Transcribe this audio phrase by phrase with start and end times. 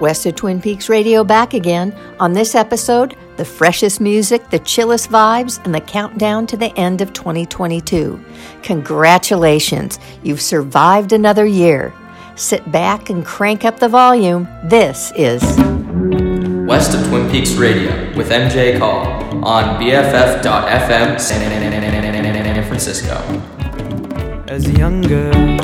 [0.00, 1.94] West of Twin Peaks Radio back again.
[2.18, 7.00] On this episode, the freshest music, the chillest vibes, and the countdown to the end
[7.00, 8.22] of 2022.
[8.62, 11.92] Congratulations, you've survived another year.
[12.34, 14.48] Sit back and crank up the volume.
[14.64, 15.42] This is
[16.66, 19.06] West of Twin Peaks Radio with MJ Call
[19.44, 21.50] on BFF.FM San
[22.64, 23.14] Francisco.
[24.48, 25.60] As a young girl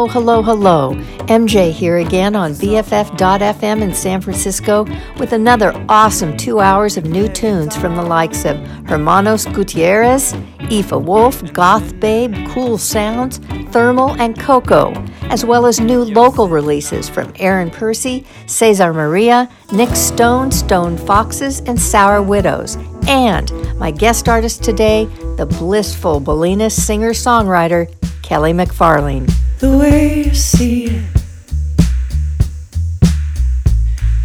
[0.00, 0.94] Hello, hello, hello.
[1.26, 4.86] MJ here again on BFF.FM in San Francisco
[5.18, 8.56] with another awesome two hours of new tunes from the likes of
[8.88, 10.32] Hermanos Gutierrez,
[10.72, 13.40] Aoife Wolf, Goth Babe, Cool Sounds,
[13.72, 19.94] Thermal, and Coco, as well as new local releases from Aaron Percy, Cesar Maria, Nick
[19.94, 22.78] Stone, Stone Foxes, and Sour Widows.
[23.06, 25.04] And my guest artist today,
[25.36, 27.92] the blissful Bolinas singer songwriter,
[28.22, 29.30] Kelly McFarling.
[29.60, 31.04] The way you see it,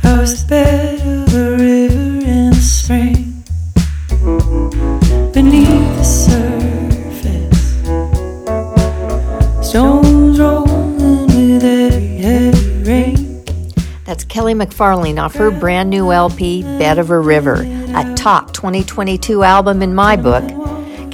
[0.02, 3.44] I was the bed of a river in the spring
[5.33, 7.69] beneath the surface.
[9.69, 13.44] Stones rolling with every heavy rain.
[14.06, 17.63] That's Kelly McFarling off her brand new LP, Bed of a River,
[17.94, 20.64] a top 2022 album in my book.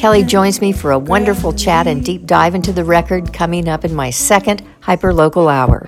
[0.02, 3.86] Kelly joins me for a wonderful chat and deep dive into the record coming up
[3.86, 5.88] in my second hyperlocal hour.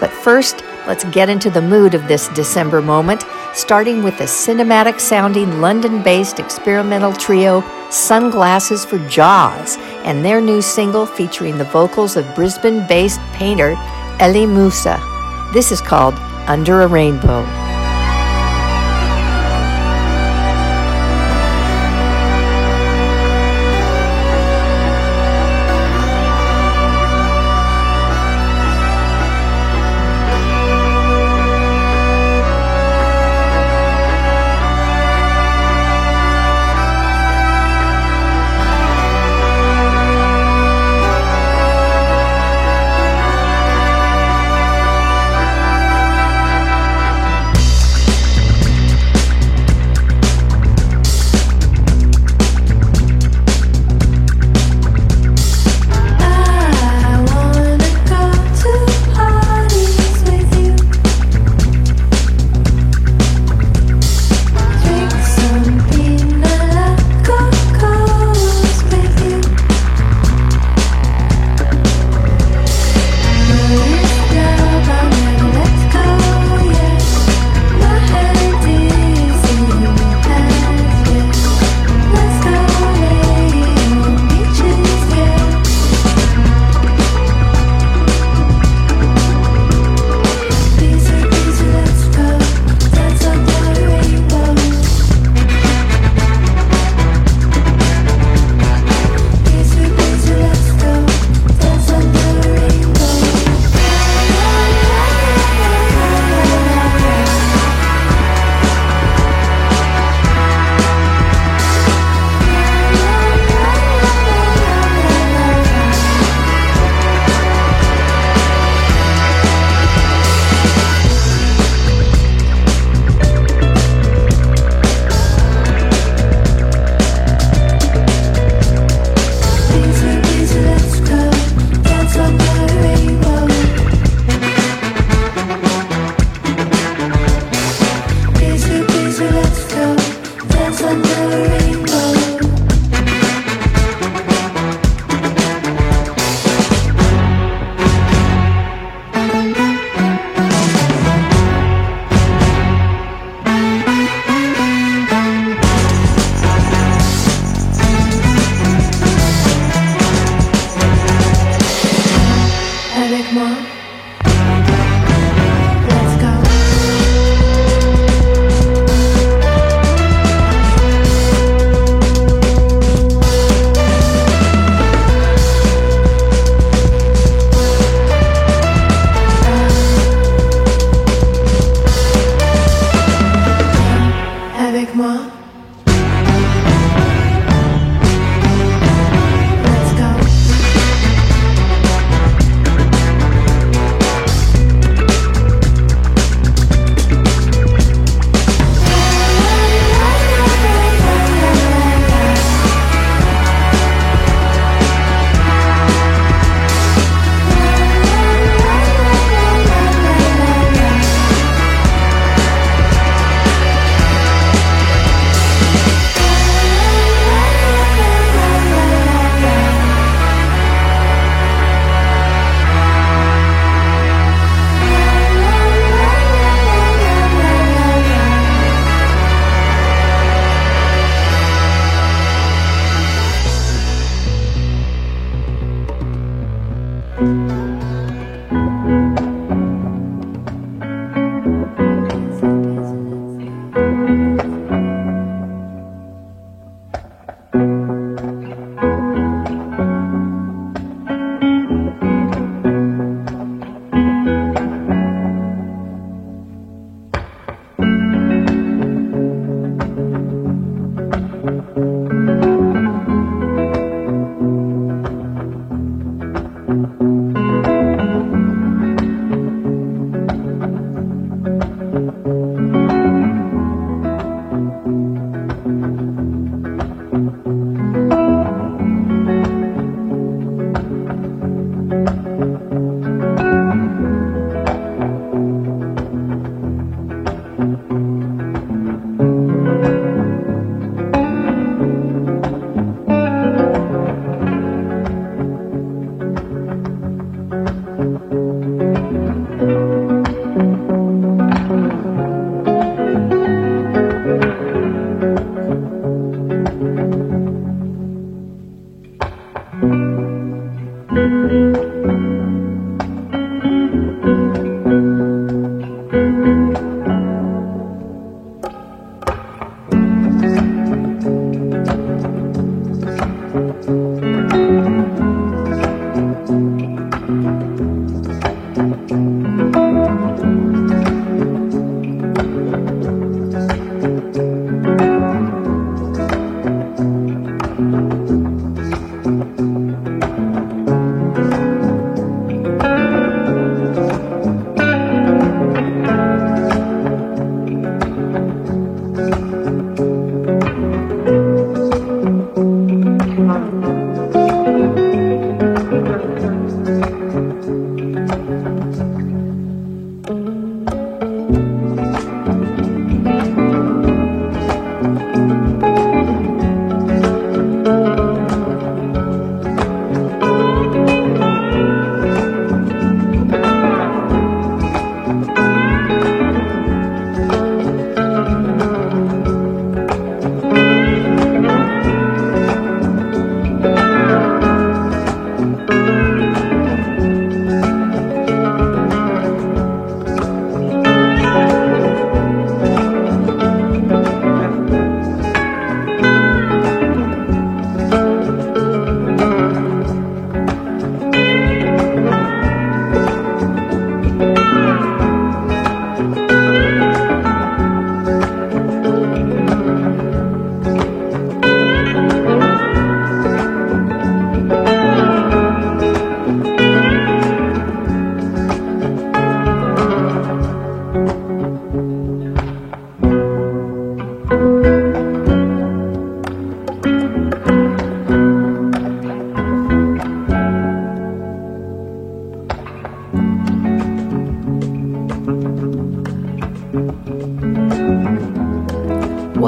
[0.00, 4.98] But first, let's get into the mood of this December moment, starting with the cinematic
[4.98, 12.16] sounding London based experimental trio Sunglasses for Jaws and their new single featuring the vocals
[12.16, 13.72] of Brisbane based painter
[14.18, 14.98] Eli Musa.
[15.52, 16.14] This is called
[16.48, 17.71] Under a Rainbow.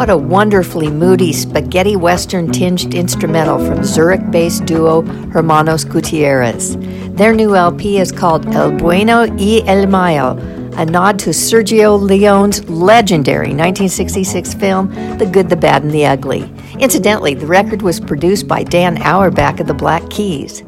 [0.05, 6.77] What a wonderfully moody spaghetti western tinged instrumental from Zurich based duo Hermanos Gutierrez.
[7.17, 10.37] Their new LP is called El Bueno y El Malo,
[10.77, 16.53] a nod to Sergio Leone's legendary 1966 film The Good, the Bad, and the Ugly.
[16.81, 20.63] Incidentally, the record was produced by Dan Auerbach of the Black Keys.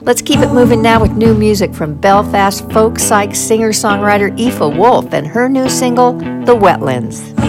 [0.00, 4.76] Let's keep it moving now with new music from Belfast folk psych singer songwriter Aoife
[4.76, 7.39] Wolf and her new single, The Wetlands.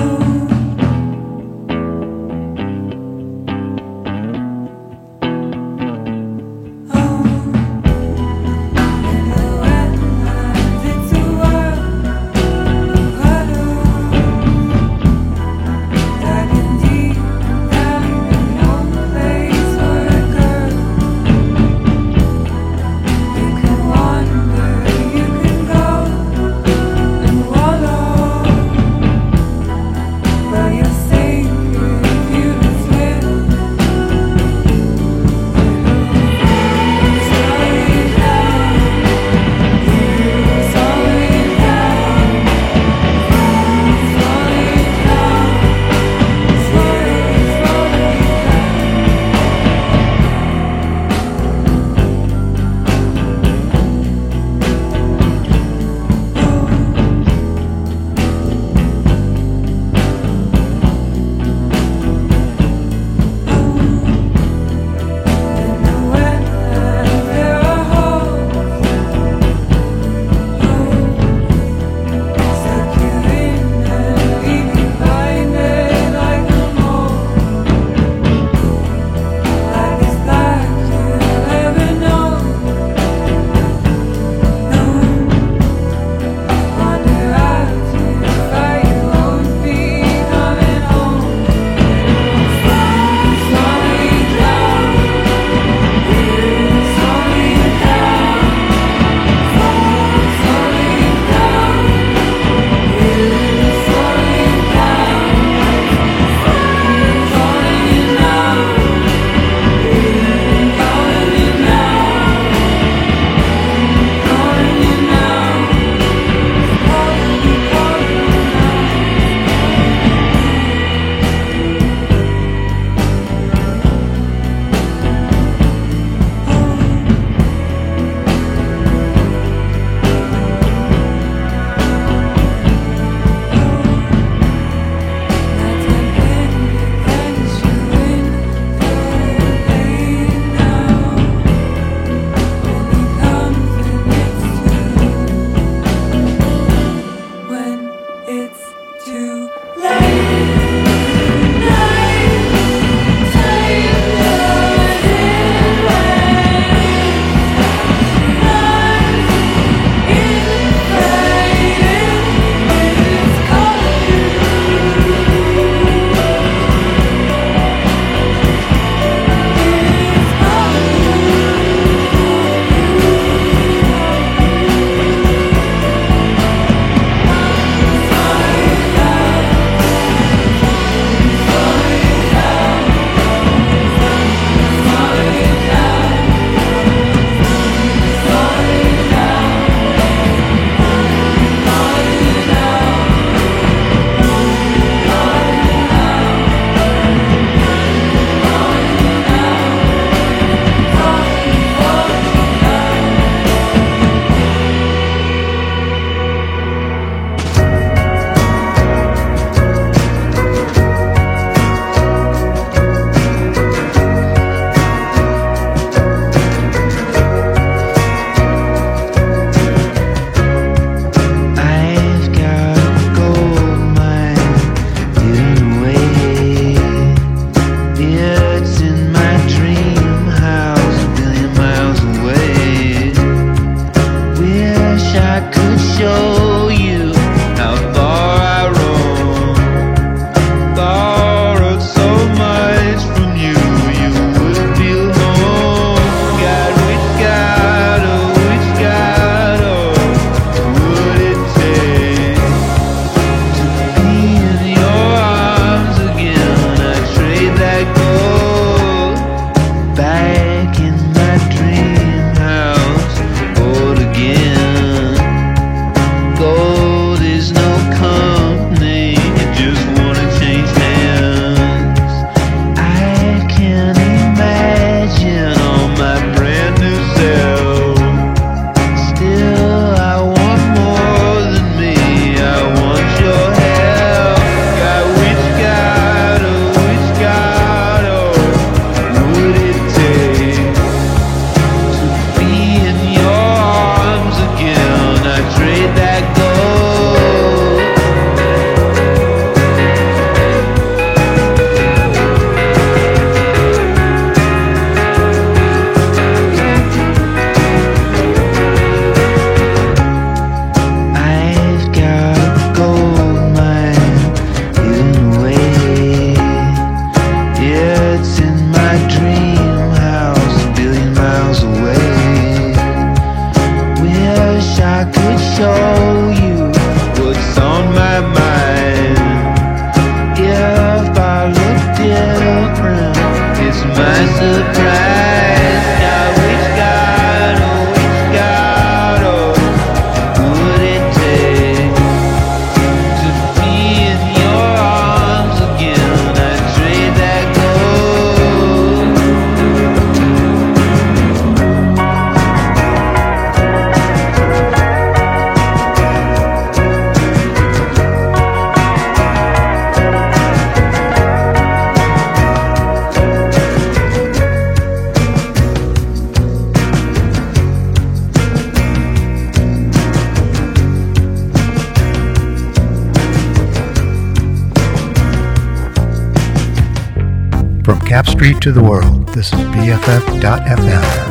[378.61, 381.30] To the world, this is BFF.FM.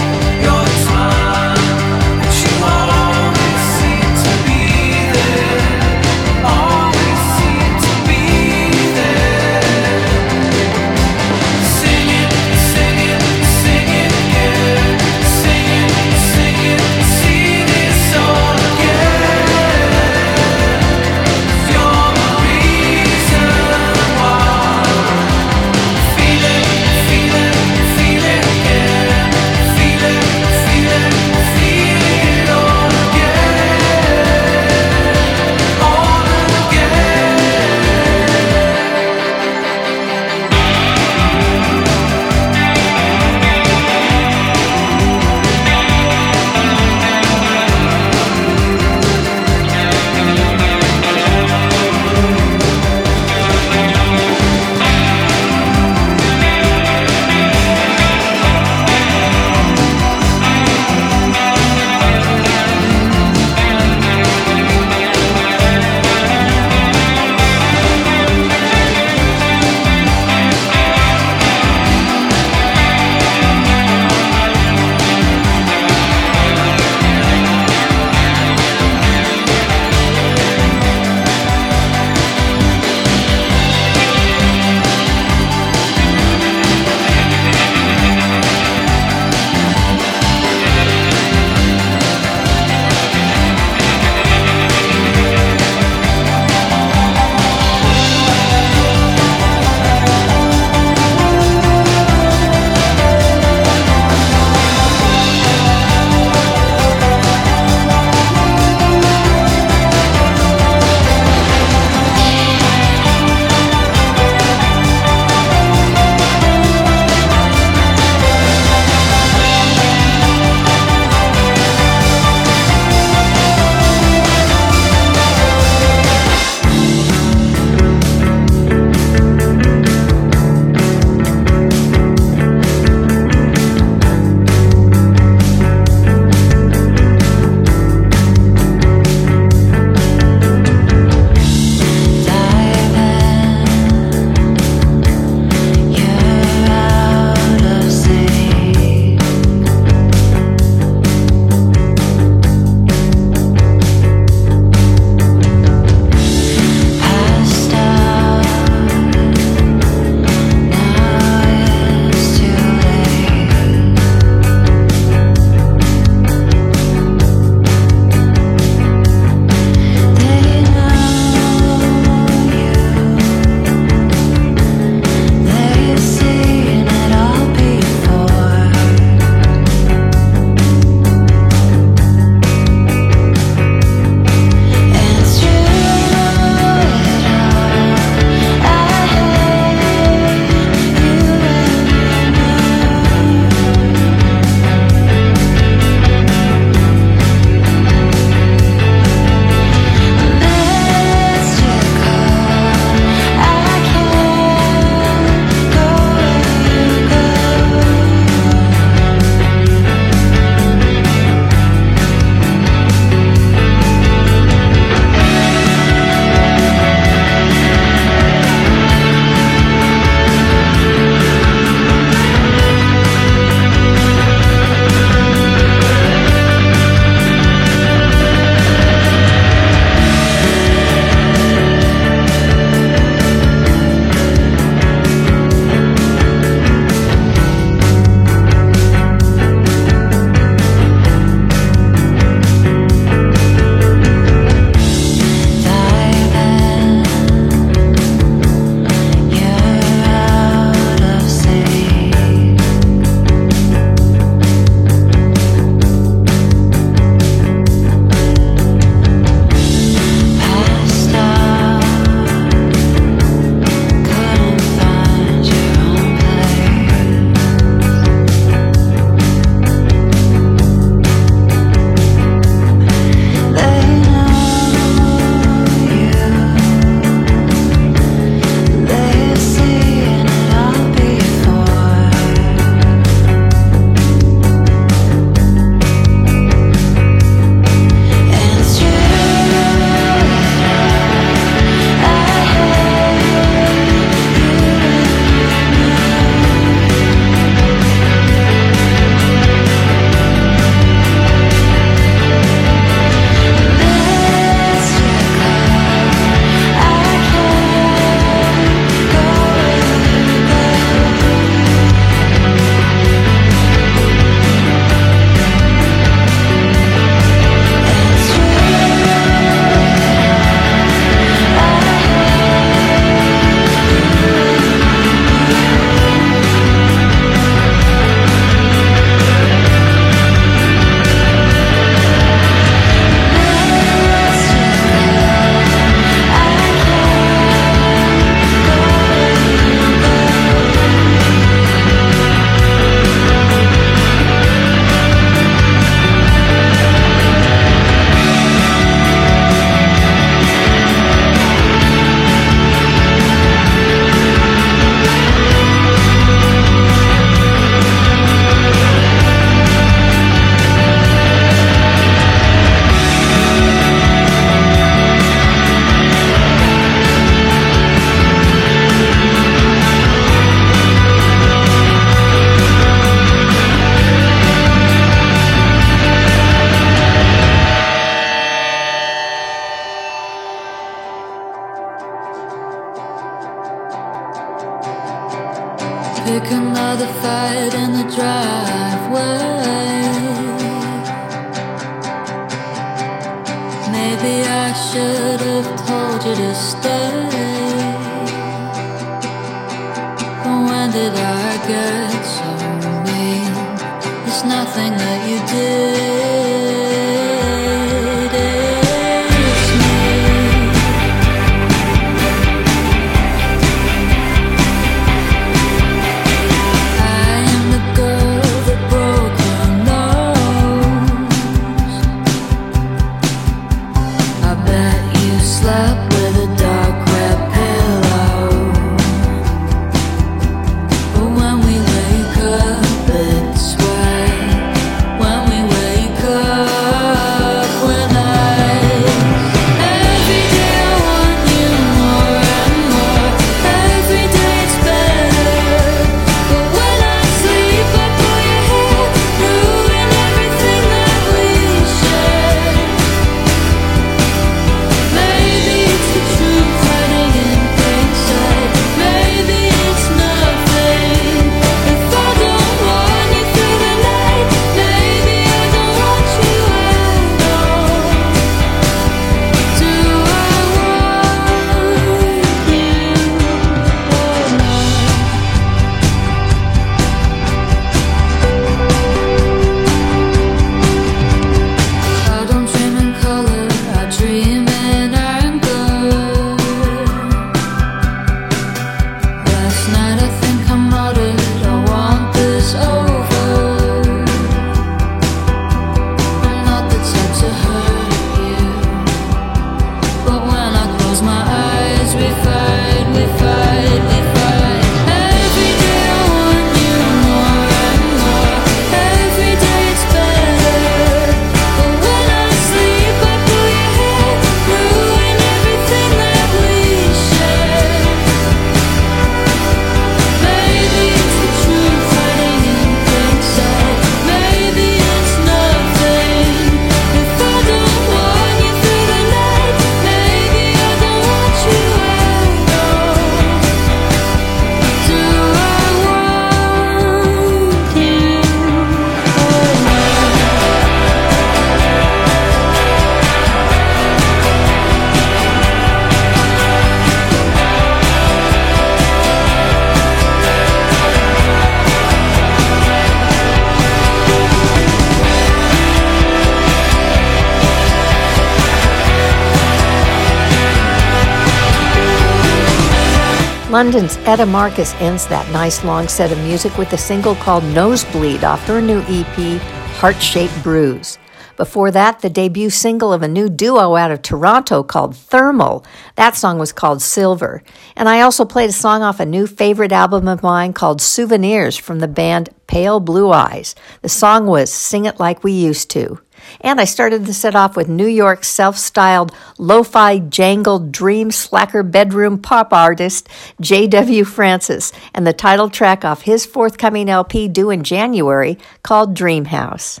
[563.84, 568.42] London's Etta Marcus ends that nice long set of music with a single called Nosebleed
[568.42, 569.60] off her new EP,
[569.98, 571.18] Heart Shaped Bruise.
[571.58, 575.84] Before that, the debut single of a new duo out of Toronto called Thermal.
[576.16, 577.62] That song was called Silver.
[577.94, 581.76] And I also played a song off a new favorite album of mine called Souvenirs
[581.76, 583.74] from the band Pale Blue Eyes.
[584.00, 586.20] The song was Sing It Like We Used to.
[586.60, 591.30] And I started the set off with New York's self styled lo fi jangled dream
[591.30, 593.28] slacker bedroom pop artist
[593.60, 594.24] J.W.
[594.24, 600.00] Francis and the title track off his forthcoming LP due in January called Dream House.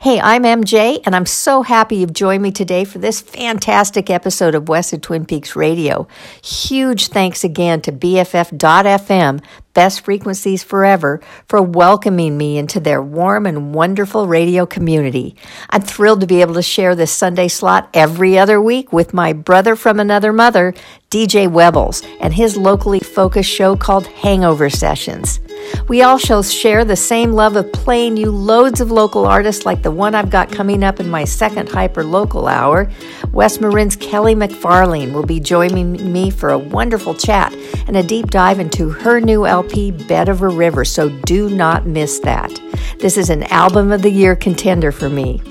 [0.00, 4.54] Hey, I'm MJ, and I'm so happy you've joined me today for this fantastic episode
[4.54, 6.06] of West of Twin Peaks Radio.
[6.42, 9.42] Huge thanks again to BFF.FM,
[9.74, 15.36] Best Frequencies Forever, for welcoming me into their warm and wonderful radio community.
[15.70, 19.32] I'm thrilled to be able to share this Sunday slot every other week with my
[19.32, 20.74] brother from another mother,
[21.10, 25.40] DJ Webbles, and his locally focused show called Hangover Sessions.
[25.88, 29.90] We also share the same love of playing you loads of local artists like the
[29.90, 32.90] one I've got coming up in my second hyper local hour.
[33.32, 37.54] West Marin's Kelly McFarling will be joining me for a wonderful chat
[37.86, 41.84] and a deep dive into her new LP, Bed of a River, so do not
[41.84, 42.60] miss that.
[43.00, 45.42] This is an album of the year contender for me.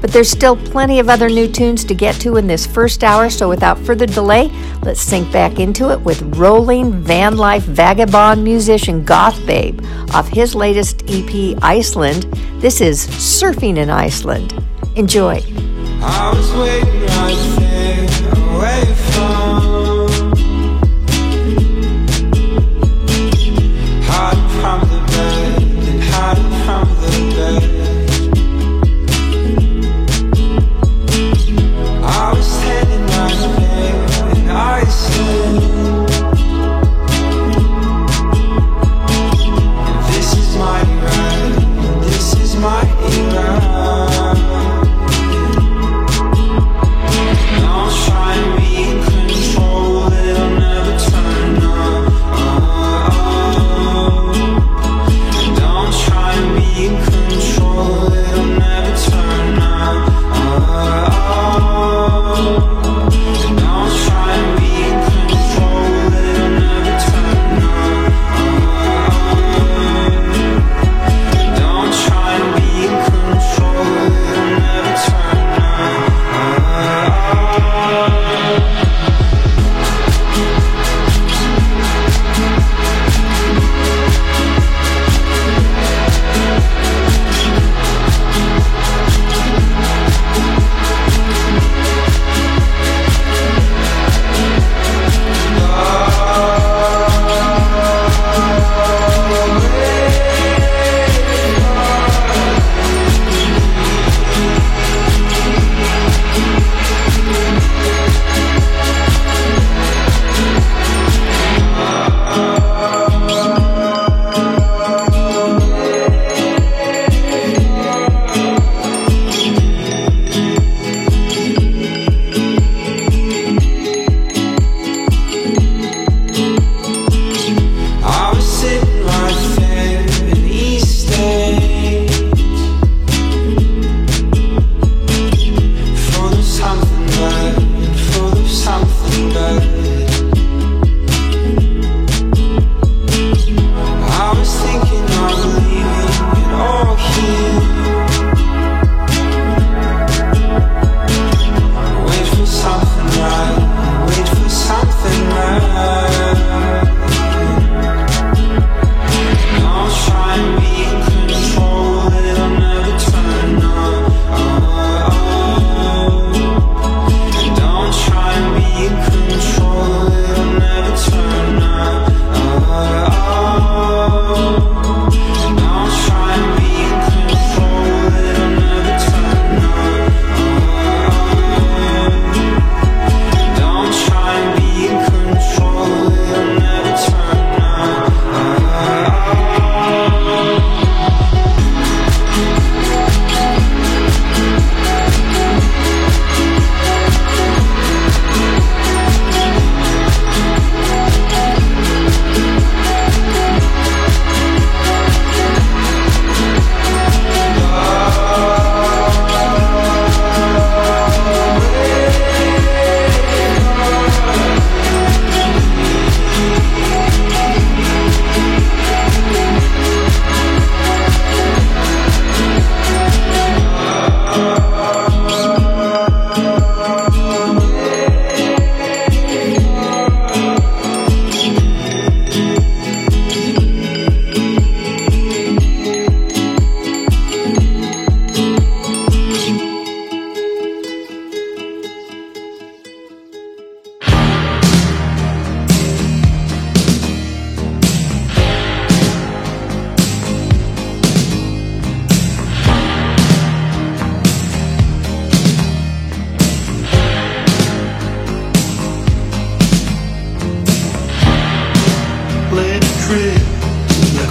[0.00, 3.28] But there's still plenty of other new tunes to get to in this first hour,
[3.28, 4.48] so without further delay,
[4.82, 10.54] let's sink back into it with rolling van life vagabond musician Goth Babe off his
[10.54, 12.22] latest EP, Iceland.
[12.60, 14.54] This is Surfing in Iceland.
[14.94, 15.40] Enjoy.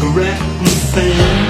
[0.02, 1.41] correct me, fam.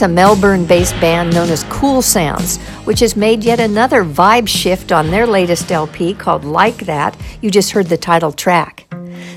[0.00, 4.48] That's a Melbourne based band known as Cool Sounds, which has made yet another vibe
[4.48, 7.14] shift on their latest LP called Like That.
[7.42, 8.86] You just heard the title track.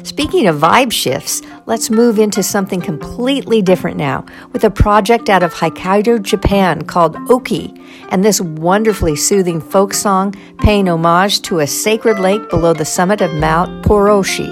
[0.04, 5.44] Speaking of vibe shifts, let's move into something completely different now with a project out
[5.44, 7.74] of Hokkaido, Japan called Oki,
[8.08, 13.20] and this wonderfully soothing folk song paying homage to a sacred lake below the summit
[13.20, 14.48] of Mount Poroshi.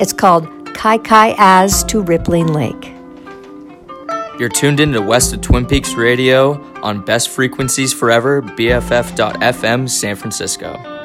[0.00, 2.91] It's called Kai Kai As to Rippling Lake.
[4.42, 10.16] You're tuned in to West of Twin Peaks Radio on Best Frequencies Forever, BFF.FM, San
[10.16, 11.01] Francisco.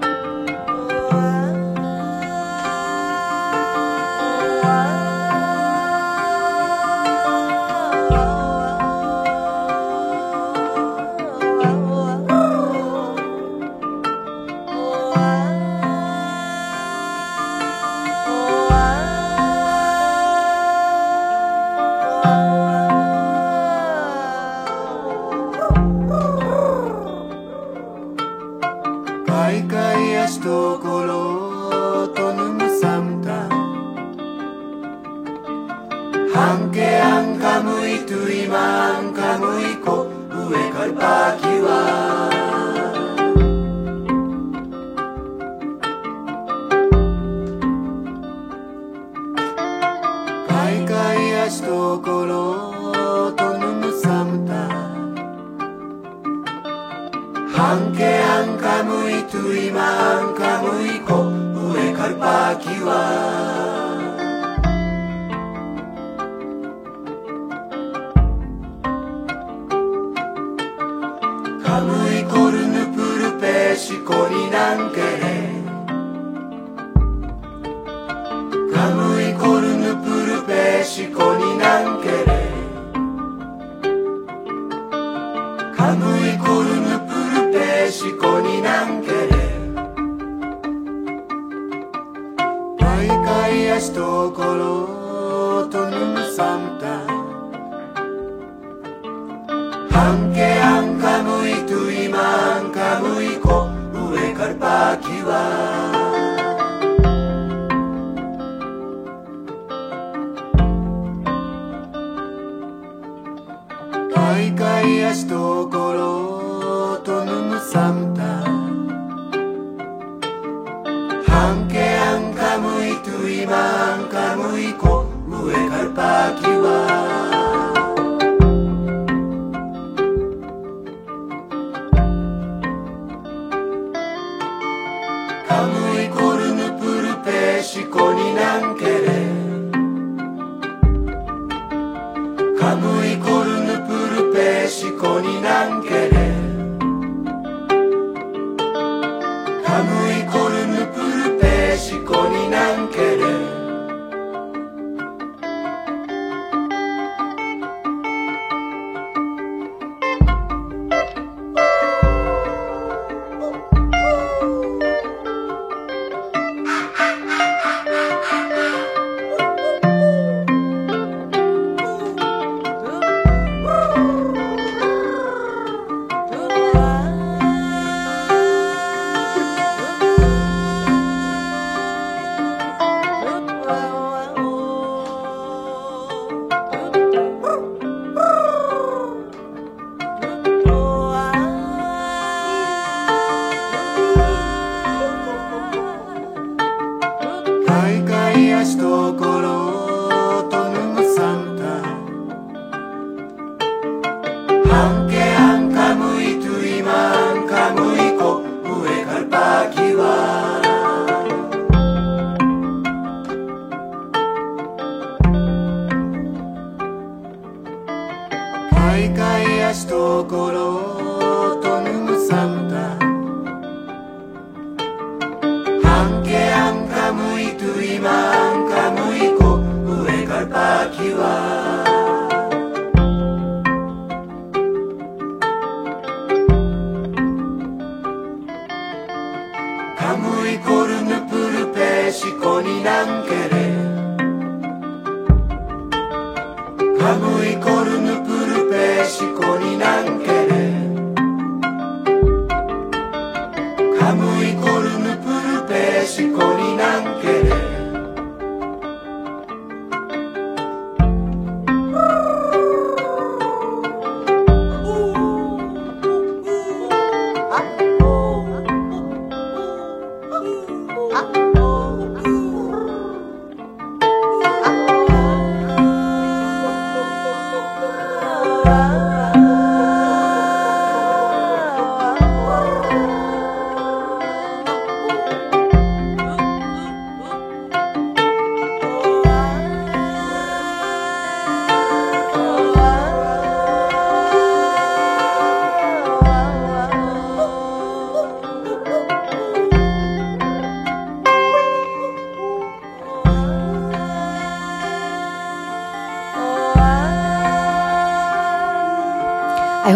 [242.87, 243.46] コに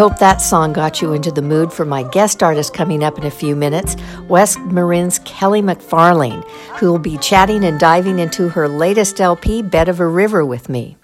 [0.02, 3.24] hope that song got you into the mood for my guest artist coming up in
[3.24, 3.96] a few minutes,
[4.28, 6.44] West Marin's Kelly McFarling,
[6.80, 10.70] who will be chatting and diving into her latest LP, Bed of a River, with
[10.70, 10.98] me.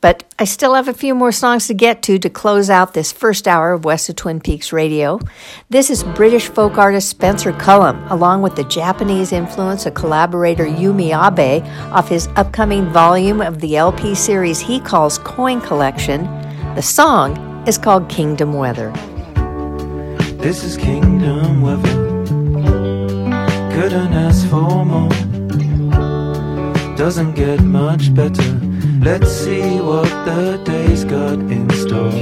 [0.00, 3.12] But I still have a few more songs to get to to close out this
[3.12, 5.20] first hour of West of Twin Peaks Radio.
[5.68, 11.12] This is British folk artist Spencer Cullum, along with the Japanese influence of collaborator Yumi
[11.12, 16.24] Abe, off his upcoming volume of the LP series he calls Coin Collection.
[16.74, 18.90] The song is called Kingdom Weather.
[20.38, 21.96] This is kingdom weather.
[23.74, 25.10] Couldn't ask for more.
[26.96, 28.52] Doesn't get much better.
[29.02, 32.16] Let's see what the day's got in store.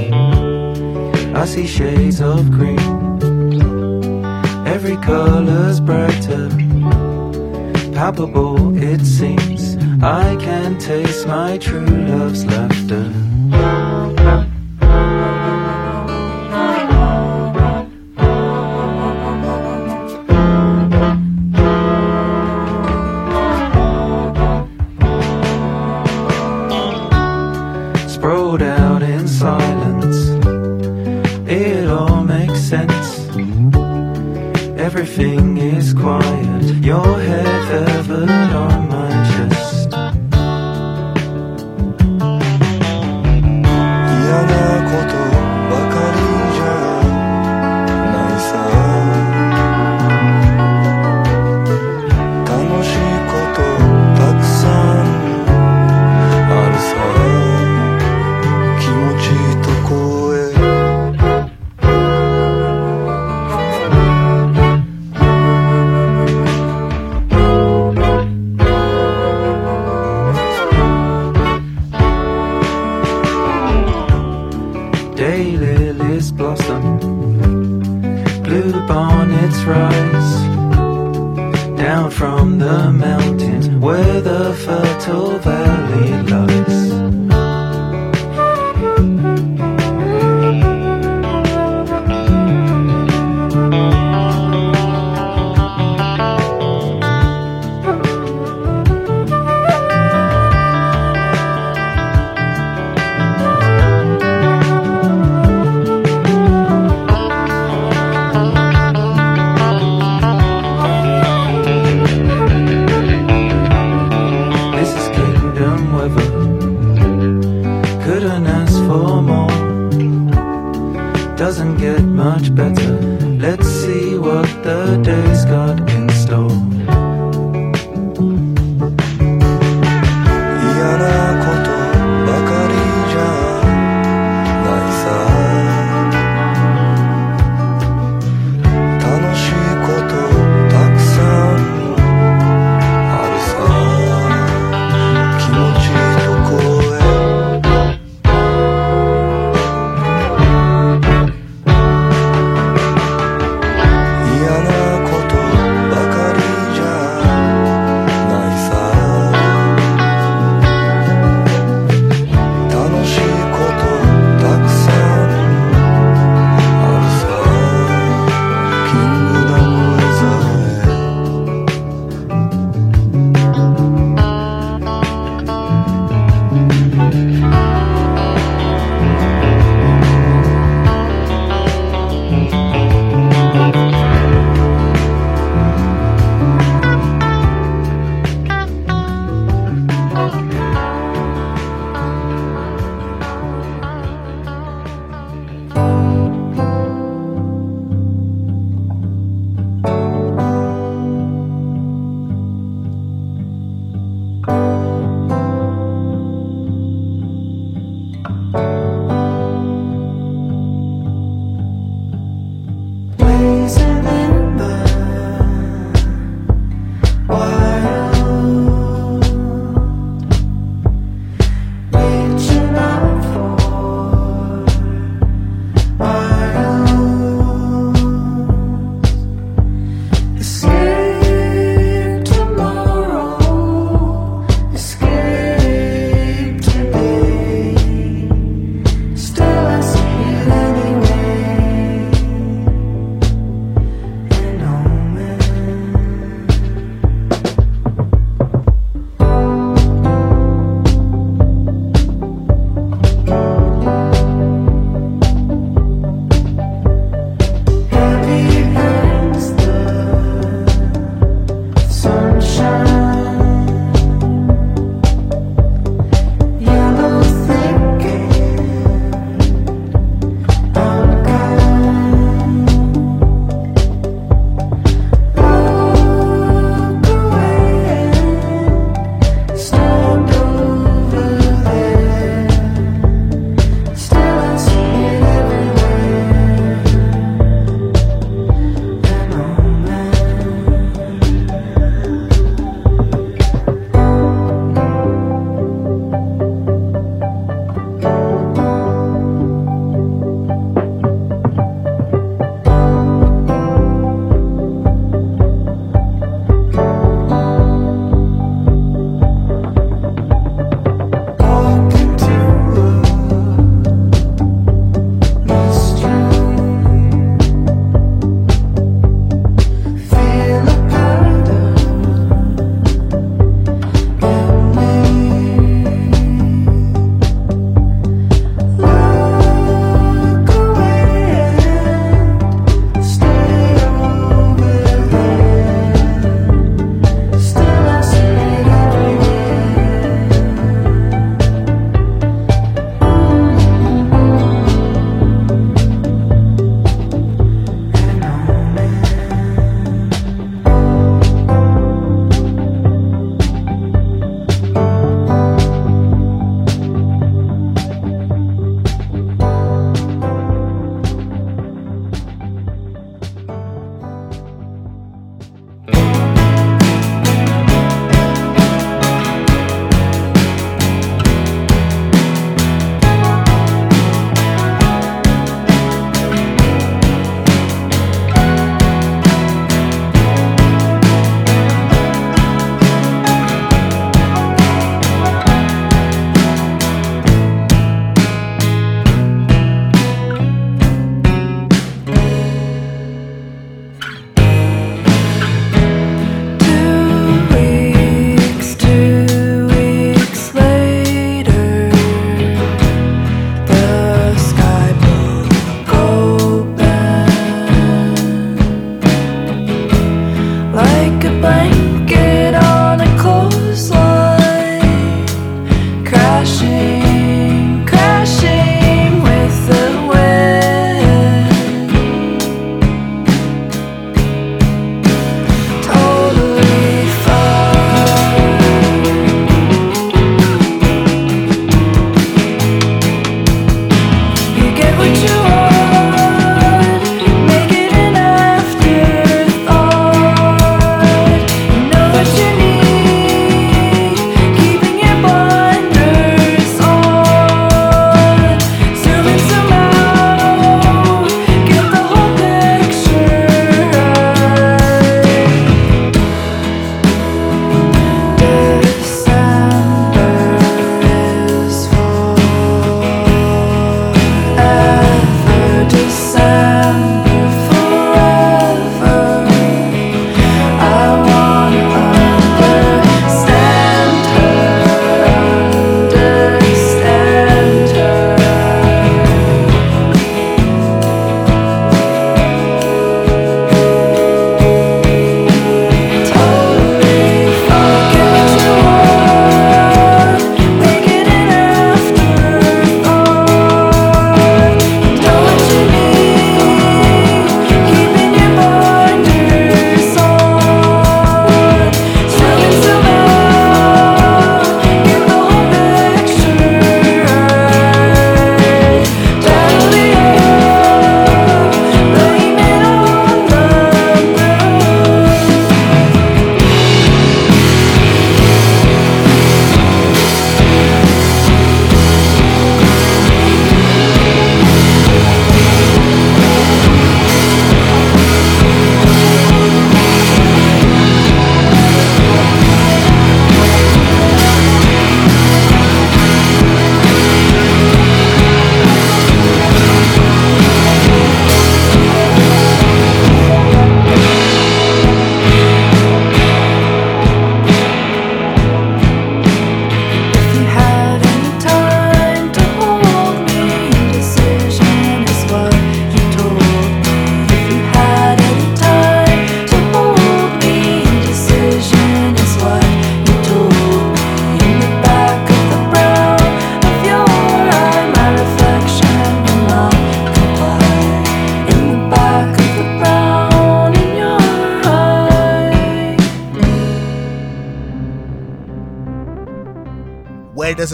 [1.33, 2.79] I see shades of green.
[4.67, 6.49] Every color's brighter.
[7.93, 9.77] Palpable it seems.
[10.03, 13.13] I can taste my true love's laughter.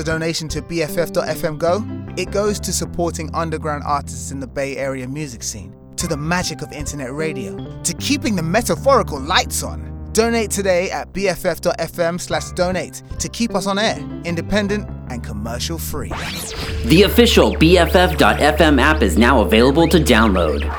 [0.03, 1.83] A donation to BFF.FM go?
[2.17, 6.61] It goes to supporting underground artists in the Bay Area music scene, to the magic
[6.61, 9.91] of internet radio, to keeping the metaphorical lights on.
[10.13, 16.09] Donate today at BFF.FM slash donate to keep us on air, independent and commercial free.
[16.85, 20.69] The official BFF.FM app is now available to download.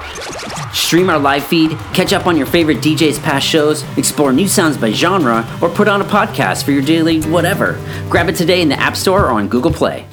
[0.74, 4.76] Stream our live feed, catch up on your favorite DJ's past shows, explore new sounds
[4.76, 7.80] by genre, or put on a podcast for your daily whatever.
[8.10, 10.06] Grab it today in the App Store or on Google Play.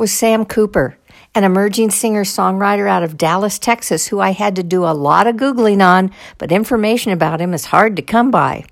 [0.00, 0.96] Was Sam Cooper,
[1.34, 5.26] an emerging singer songwriter out of Dallas, Texas, who I had to do a lot
[5.26, 8.64] of Googling on, but information about him is hard to come by.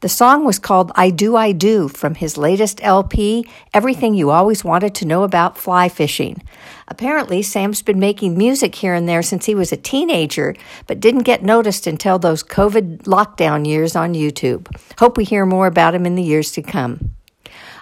[0.00, 4.62] The song was called I Do, I Do from his latest LP, Everything You Always
[4.62, 6.42] Wanted to Know About Fly Fishing.
[6.86, 10.54] Apparently, Sam's been making music here and there since he was a teenager,
[10.86, 14.66] but didn't get noticed until those COVID lockdown years on YouTube.
[14.98, 17.14] Hope we hear more about him in the years to come.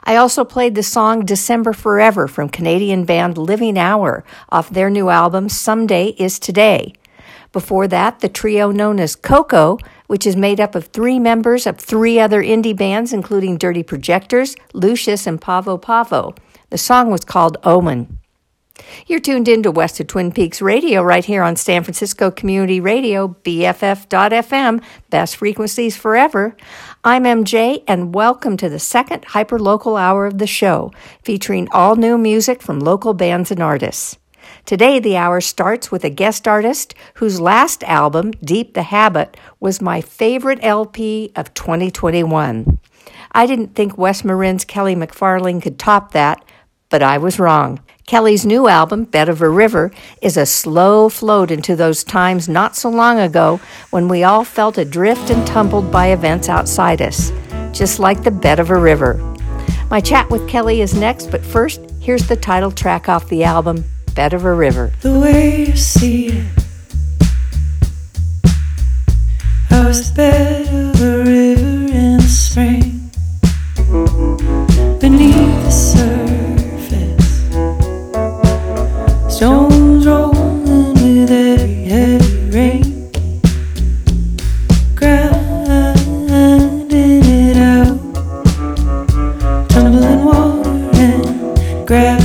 [0.05, 5.09] I also played the song December Forever from Canadian band Living Hour off their new
[5.09, 6.95] album Someday Is Today.
[7.53, 11.79] Before that, the trio known as Coco, which is made up of three members of
[11.79, 16.35] three other indie bands, including Dirty Projectors, Lucius, and Pavo Pavo.
[16.71, 18.19] The song was called Omen.
[19.07, 22.81] You're tuned in to West of Twin Peaks Radio right here on San Francisco Community
[22.81, 26.57] Radio, BFF.FM, best frequencies forever.
[27.05, 30.93] I'm MJ, and welcome to the second hyperlocal hour of the show,
[31.25, 34.19] featuring all new music from local bands and artists.
[34.67, 39.83] Today, the hour starts with a guest artist whose last album, Deep the Habit, was
[39.83, 42.79] my favorite LP of 2021.
[43.33, 46.45] I didn't think West Marin's Kelly McFarling could top that,
[46.93, 47.81] but I was wrong.
[48.07, 49.91] Kelly's new album, Bed of a River,
[50.21, 54.77] is a slow float into those times not so long ago when we all felt
[54.77, 57.33] adrift and tumbled by events outside us,
[57.73, 59.15] just like the bed of a river.
[59.89, 63.85] My chat with Kelly is next, but first, here's the title track off the album,
[64.15, 64.93] Bed of a River.
[65.01, 66.45] the way you see it.
[69.71, 73.11] I was bed of a river in the spring,
[75.01, 76.22] beneath the surface,
[79.33, 83.11] stones rolling with every heavy rain,
[84.95, 85.95] grinding
[87.25, 87.99] it out,
[89.71, 90.69] tumbling water
[91.01, 92.22] and gravity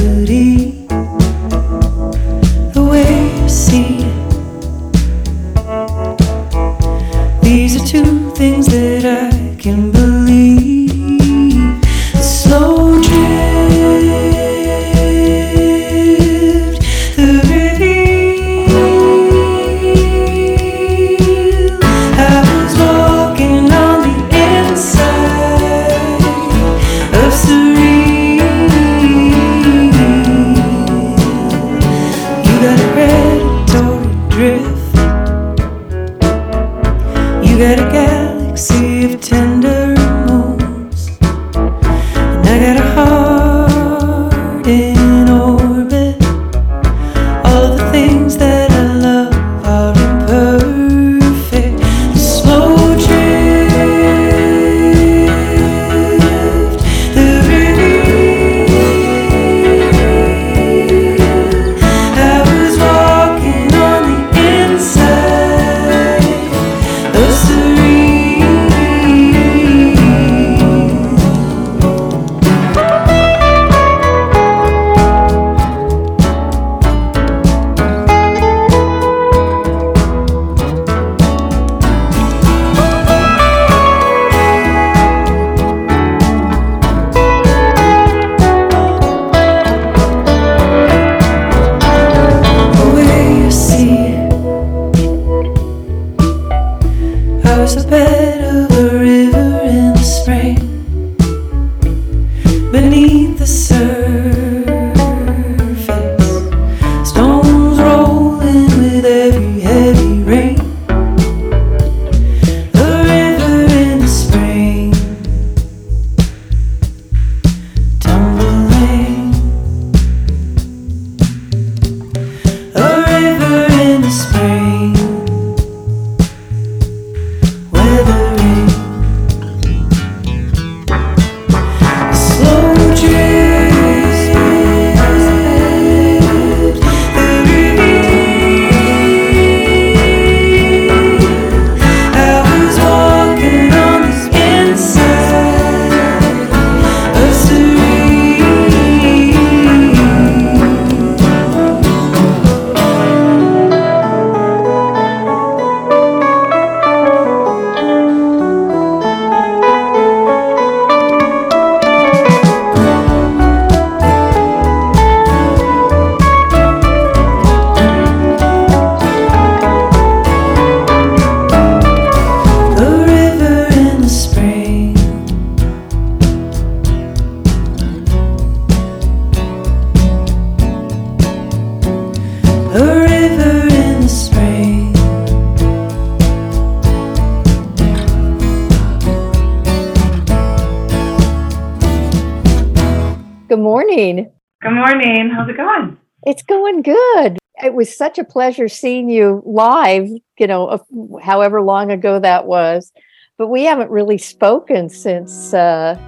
[198.17, 200.09] such a pleasure seeing you live,
[200.39, 200.83] you know,
[201.21, 202.91] however long ago that was.
[203.37, 205.99] But we haven't really spoken since uh,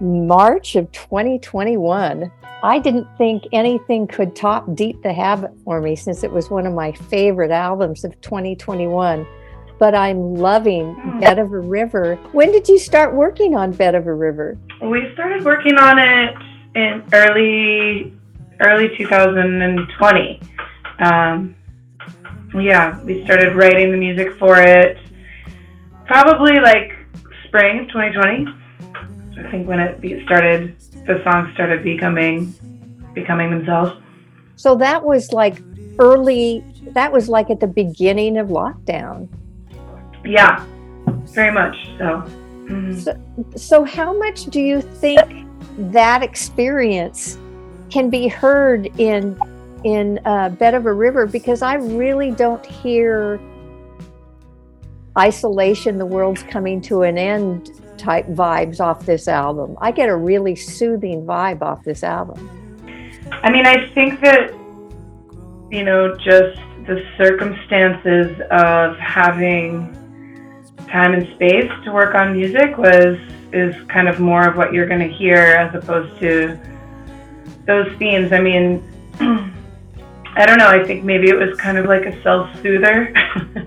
[0.00, 2.30] March of 2021.
[2.62, 6.66] I didn't think anything could top Deep the Habit for me since it was one
[6.66, 9.26] of my favorite albums of 2021.
[9.78, 11.20] But I'm loving Hmm.
[11.20, 12.16] Bed of a River.
[12.32, 14.56] When did you start working on Bed of a River?
[14.80, 16.34] We started working on it
[16.74, 18.12] in early
[18.60, 20.40] early 2020.
[20.98, 21.54] Um,
[22.54, 24.98] yeah, we started writing the music for it
[26.06, 26.92] probably like
[27.46, 28.46] spring 2020.
[29.38, 30.76] I think when it started,
[31.06, 32.54] the songs started becoming
[33.14, 34.00] becoming themselves.
[34.56, 35.62] So that was like
[35.98, 39.28] early, that was like at the beginning of lockdown.
[40.24, 40.64] Yeah,
[41.34, 42.24] very much so.
[42.66, 42.94] Mhm.
[42.98, 43.18] So,
[43.56, 45.20] so how much do you think
[45.92, 47.38] that experience
[47.90, 49.38] can be heard in
[49.86, 51.26] in uh, Bed of a River?
[51.26, 53.40] Because I really don't hear
[55.16, 59.78] isolation, the world's coming to an end type vibes off this album.
[59.80, 62.50] I get a really soothing vibe off this album.
[63.30, 64.52] I mean, I think that,
[65.70, 69.92] you know, just the circumstances of having
[70.88, 73.16] time and space to work on music was
[73.52, 76.58] is kind of more of what you're going to hear as opposed to
[77.66, 78.32] those themes.
[78.32, 78.82] I mean,
[80.36, 80.68] I don't know.
[80.68, 83.12] I think maybe it was kind of like a self soother.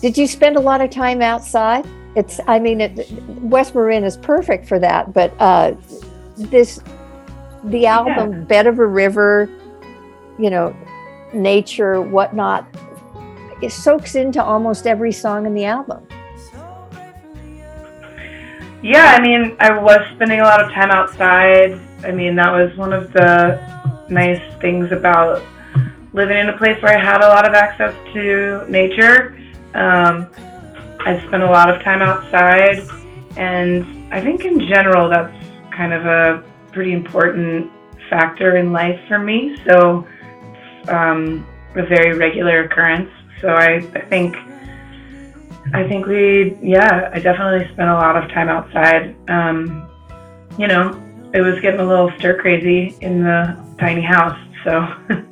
[0.00, 1.86] Did you spend a lot of time outside?
[2.16, 3.10] It's, I mean, it,
[3.42, 5.74] West Marin is perfect for that, but uh,
[6.36, 6.80] this,
[7.64, 9.50] the album Bed of a River,
[10.38, 10.74] you know,
[11.32, 12.66] nature, whatnot,
[13.60, 16.06] it soaks into almost every song in the album.
[18.82, 21.80] Yeah, I mean, I was spending a lot of time outside.
[22.02, 23.58] I mean, that was one of the
[24.08, 25.42] nice things about
[26.12, 29.36] living in a place where I had a lot of access to nature.
[29.74, 30.28] Um,
[31.00, 32.80] I spent a lot of time outside,
[33.36, 35.34] and I think in general that's
[35.70, 37.70] kind of a pretty important
[38.08, 39.56] factor in life for me.
[39.66, 40.06] So,
[40.88, 43.10] um, a very regular occurrence.
[43.40, 44.36] So I, I think
[45.72, 49.16] I think we, yeah, I definitely spent a lot of time outside.
[49.28, 49.88] Um,
[50.58, 50.92] you know,
[51.34, 54.38] it was getting a little stir crazy in the tiny house.
[54.64, 54.94] So,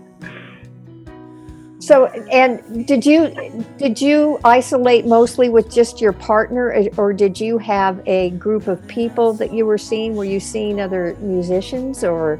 [1.82, 3.34] So, and did you
[3.76, 8.68] did you isolate mostly with just your partner, or- or did you have a group
[8.68, 10.14] of people that you were seeing?
[10.14, 12.38] Were you seeing other musicians, or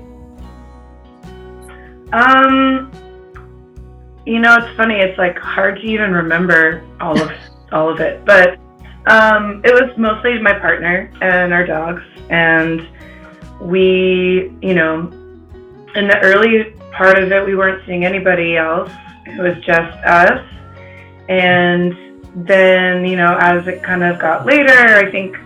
[2.13, 2.93] um,
[4.25, 5.01] you know, it's funny.
[5.01, 7.33] It's like hard to even remember all of
[7.73, 8.61] all of it, but
[9.07, 12.87] um, it was mostly my partner and our dogs, and
[13.63, 15.09] we, you know,
[15.95, 18.91] in the early part of it, we weren't seeing anybody else.
[19.27, 20.47] It was just us.
[21.29, 21.97] And
[22.47, 25.37] then, you know, as it kind of got later, I think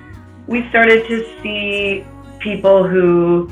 [0.46, 2.04] we started to see
[2.38, 3.50] people who,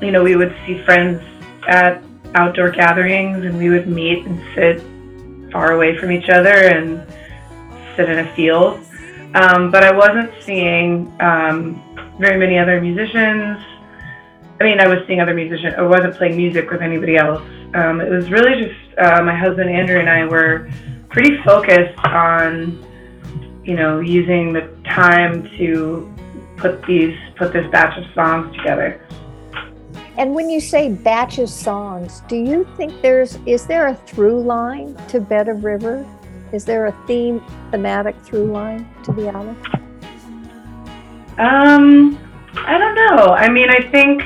[0.00, 1.22] you know, we would see friends
[1.66, 2.02] at
[2.34, 4.82] outdoor gatherings and we would meet and sit
[5.50, 7.04] far away from each other and
[7.96, 8.80] sit in a field.
[9.34, 11.82] Um, but I wasn't seeing um,
[12.18, 13.58] very many other musicians.
[14.60, 15.74] I mean, I was seeing other musicians.
[15.78, 17.40] I wasn't playing music with anybody else.
[17.74, 20.68] Um, it was really just uh, my husband Andrew and I were
[21.10, 22.84] pretty focused on,
[23.64, 26.12] you know, using the time to
[26.56, 29.00] put these put this batch of songs together.
[30.16, 34.42] and when you say batch of songs, do you think there's is there a through
[34.42, 36.04] line to Bed of River?
[36.52, 37.40] Is there a theme,
[37.70, 39.56] thematic through line to the album?
[41.38, 42.18] Um,
[42.56, 43.32] I don't know.
[43.32, 44.22] I mean, I think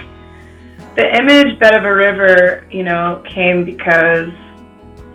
[0.96, 4.30] the image "Bed of a River," you know, came because,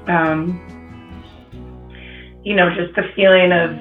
[0.08, 0.62] um,
[2.43, 3.76] you know, just the feeling of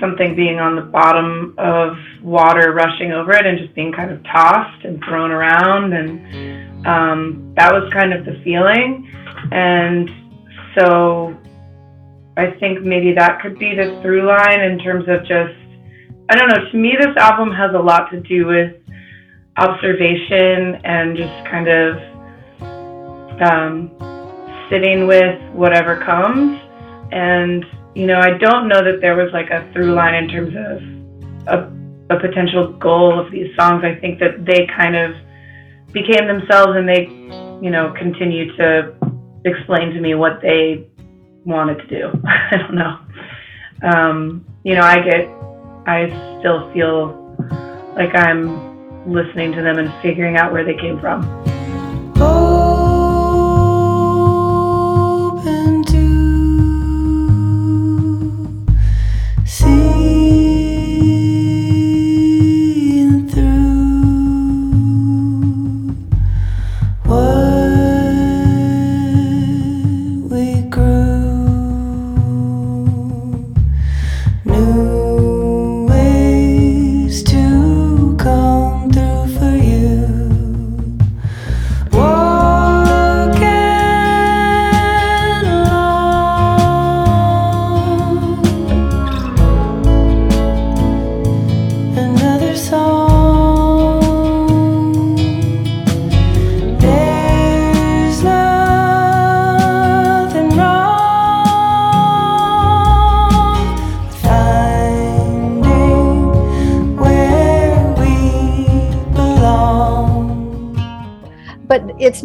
[0.00, 4.22] something being on the bottom of water rushing over it and just being kind of
[4.24, 9.08] tossed and thrown around, and um, that was kind of the feeling.
[9.50, 10.10] And
[10.76, 11.34] so,
[12.36, 15.54] I think maybe that could be the through line in terms of just
[16.32, 16.70] I don't know.
[16.70, 18.74] To me, this album has a lot to do with
[19.58, 21.98] observation and just kind of
[23.42, 23.90] um,
[24.70, 26.58] sitting with whatever comes.
[27.12, 30.54] And, you know, I don't know that there was like a through line in terms
[30.56, 33.84] of a, a potential goal of these songs.
[33.84, 35.14] I think that they kind of
[35.92, 37.08] became themselves and they,
[37.62, 38.94] you know, continue to
[39.44, 40.88] explain to me what they
[41.44, 42.10] wanted to do.
[42.24, 42.98] I don't know.
[43.82, 45.28] Um, you know, I get,
[45.86, 46.08] I
[46.38, 47.18] still feel
[47.96, 51.24] like I'm listening to them and figuring out where they came from.
[52.20, 52.51] Open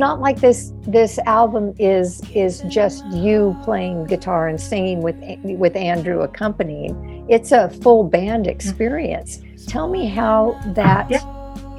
[0.07, 5.75] not like this this album is is just you playing guitar and singing with with
[5.75, 6.93] Andrew accompanying.
[7.29, 9.41] It's a full band experience.
[9.67, 11.11] Tell me how that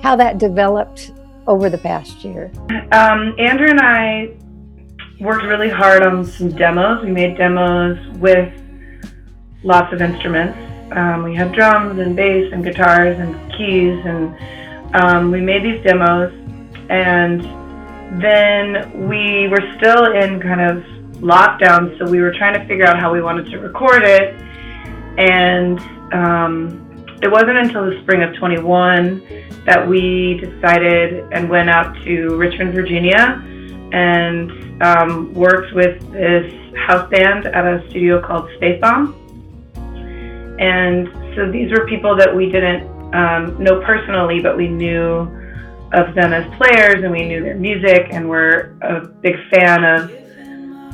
[0.02, 1.12] how that developed
[1.46, 2.50] over the past year.
[2.92, 4.36] Um, Andrew and I
[5.20, 7.02] worked really hard on some demos.
[7.02, 8.52] We made demos with
[9.62, 10.58] lots of instruments.
[10.92, 14.22] Um, we had drums and bass and guitars and keys, and
[15.00, 16.30] um, we made these demos.
[16.90, 17.67] And
[18.16, 20.82] then we were still in kind of
[21.20, 24.34] lockdown, so we were trying to figure out how we wanted to record it.
[25.18, 25.78] And
[26.12, 32.36] um, it wasn't until the spring of 21 that we decided and went out to
[32.36, 33.42] Richmond, Virginia,
[33.92, 39.14] and um, worked with this house band at a studio called Spacebomb.
[40.60, 45.26] And so these were people that we didn't um, know personally, but we knew
[45.92, 50.10] of them as players and we knew their music and were a big fan of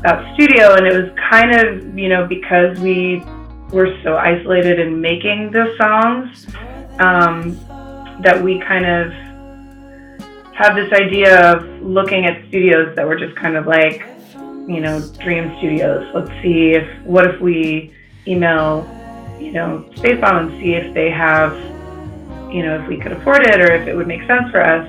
[0.02, 0.74] that studio.
[0.74, 3.24] And it was kind of, you know, because we
[3.72, 6.46] were so isolated in making the songs
[7.00, 7.58] um,
[8.22, 9.12] that we kind of
[10.54, 14.06] had this idea of looking at studios that were just kind of like,
[14.68, 16.08] you know, dream studios.
[16.14, 17.92] Let's see if, what if we
[18.28, 18.86] email,
[19.40, 21.52] you know, Spacebomb and see if they have,
[22.54, 24.86] you know, if we could afford it or if it would make sense for us.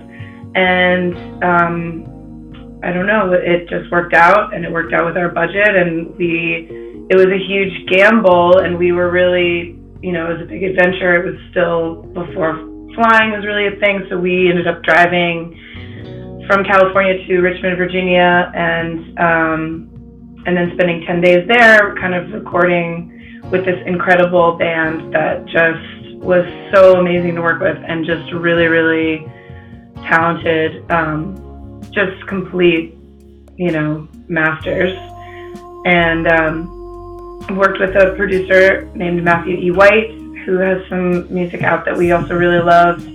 [0.54, 5.30] And um, I don't know, it just worked out and it worked out with our
[5.30, 6.70] budget and we,
[7.10, 10.64] it was a huge gamble and we were really, you know, it was a big
[10.64, 11.16] adventure.
[11.16, 12.54] It was still before
[12.94, 14.06] flying was really a thing.
[14.10, 15.58] So we ended up driving
[16.48, 22.32] from California to Richmond, Virginia, and um, and then spending ten days there, kind of
[22.32, 25.95] recording with this incredible band that just
[26.26, 29.26] was so amazing to work with, and just really, really
[30.04, 32.96] talented, um, just complete,
[33.56, 34.94] you know, masters.
[35.86, 39.72] And um, worked with a producer named Matthew E.
[39.72, 40.12] White,
[40.46, 43.06] who has some music out that we also really loved.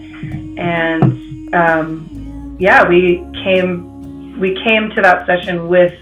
[0.58, 5.92] And um, yeah, we came we came to that session with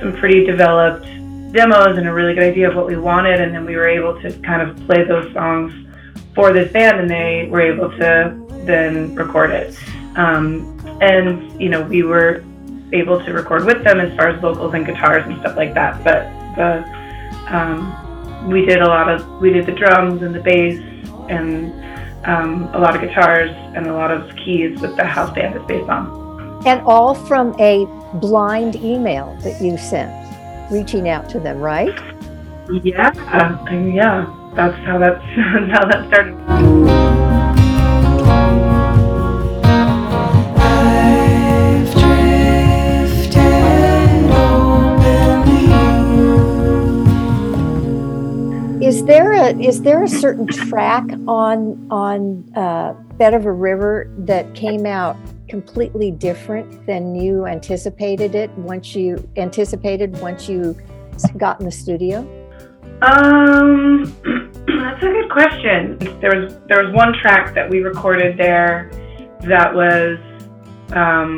[0.00, 1.04] some pretty developed
[1.52, 4.20] demos and a really good idea of what we wanted, and then we were able
[4.22, 5.72] to kind of play those songs
[6.40, 8.34] for this band, and they were able to
[8.64, 9.78] then record it.
[10.16, 12.42] Um, and you know, we were
[12.92, 16.02] able to record with them as far as vocals and guitars and stuff like that.
[16.02, 16.22] But
[16.56, 17.00] the
[17.54, 20.80] um, we did a lot of we did the drums and the bass
[21.28, 21.74] and
[22.24, 25.62] um, a lot of guitars and a lot of keys with the house band is
[25.66, 26.18] based on.
[26.66, 27.84] And all from a
[28.14, 30.10] blind email that you sent,
[30.72, 31.98] reaching out to them, right?
[32.82, 35.24] Yeah, uh, yeah, that's how that's
[35.72, 36.36] how that started.
[48.82, 54.10] Is there a is there a certain track on on uh, Bed of a River
[54.18, 55.16] that came out
[55.48, 60.76] completely different than you anticipated it once you anticipated once you
[61.38, 62.39] got in the studio?
[63.02, 64.04] Um,
[64.66, 65.98] that's a good question.
[66.20, 68.90] There was there was one track that we recorded there
[69.40, 70.18] that was
[70.92, 71.36] um,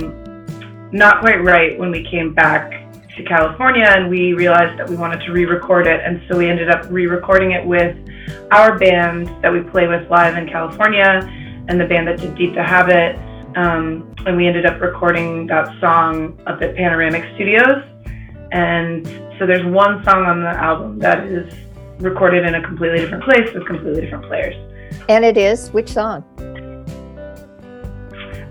[0.92, 2.70] not quite right when we came back
[3.16, 6.70] to California, and we realized that we wanted to re-record it, and so we ended
[6.70, 7.96] up re-recording it with
[8.50, 11.20] our band that we play with live in California,
[11.68, 13.16] and the band that did Deep the Habit,
[13.56, 17.84] um, and we ended up recording that song up at Panoramic Studios,
[18.52, 19.06] and
[19.38, 21.52] so there's one song on the album that is
[21.98, 24.54] recorded in a completely different place with completely different players.
[25.08, 26.24] And it is which song?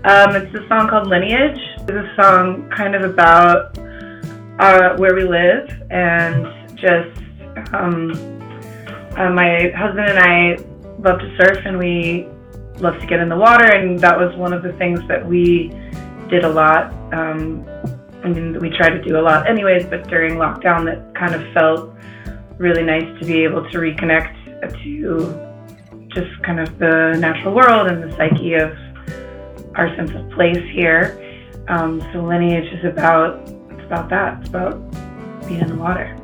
[0.04, 1.60] Um, it's a song called Lineage.
[1.82, 3.78] It's a song kind of about
[4.58, 6.46] uh, where we live and
[6.76, 7.16] just
[7.72, 8.10] um,
[9.16, 10.56] uh, my husband and I
[10.98, 12.26] love to surf and we
[12.78, 15.68] love to get in the water and that was one of the things that we
[16.28, 16.92] did a lot.
[17.12, 17.64] Um,
[18.24, 21.52] I mean, we try to do a lot anyways, but during lockdown, that kind of
[21.52, 21.94] felt
[22.58, 24.42] really nice to be able to reconnect
[24.84, 28.76] to just kind of the natural world and the psyche of
[29.74, 31.18] our sense of place here.
[31.68, 34.40] Um, so lineage is about it's about that.
[34.40, 34.78] It's about
[35.46, 36.16] being in the water.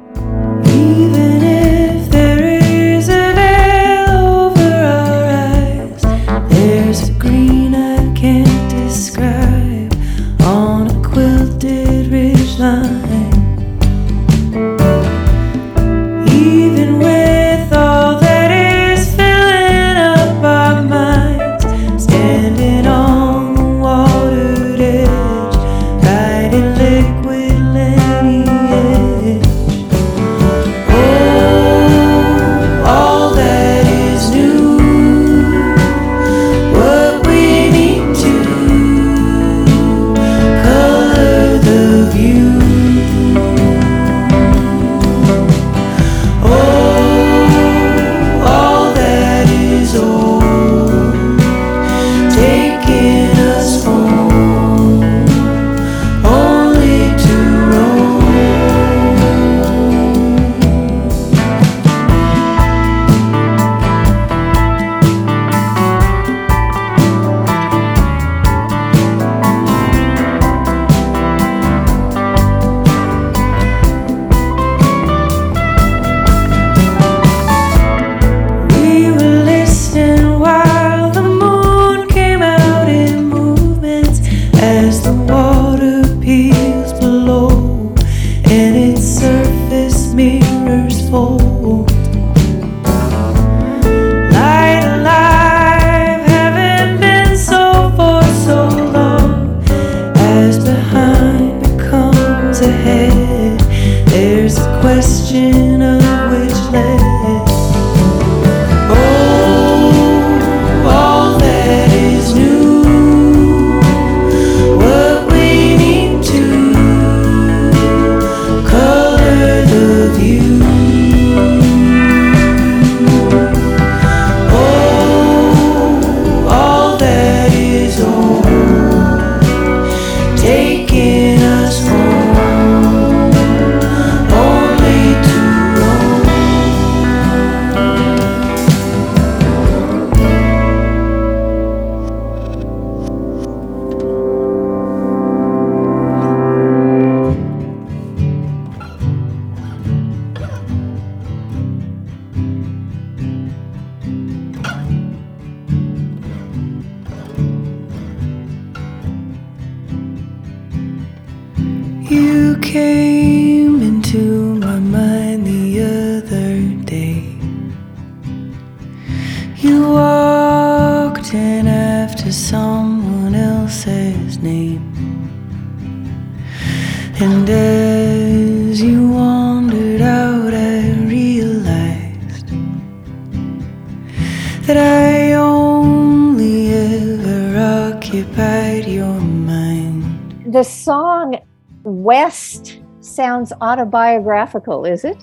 [193.39, 195.17] Sounds autobiographical, is it?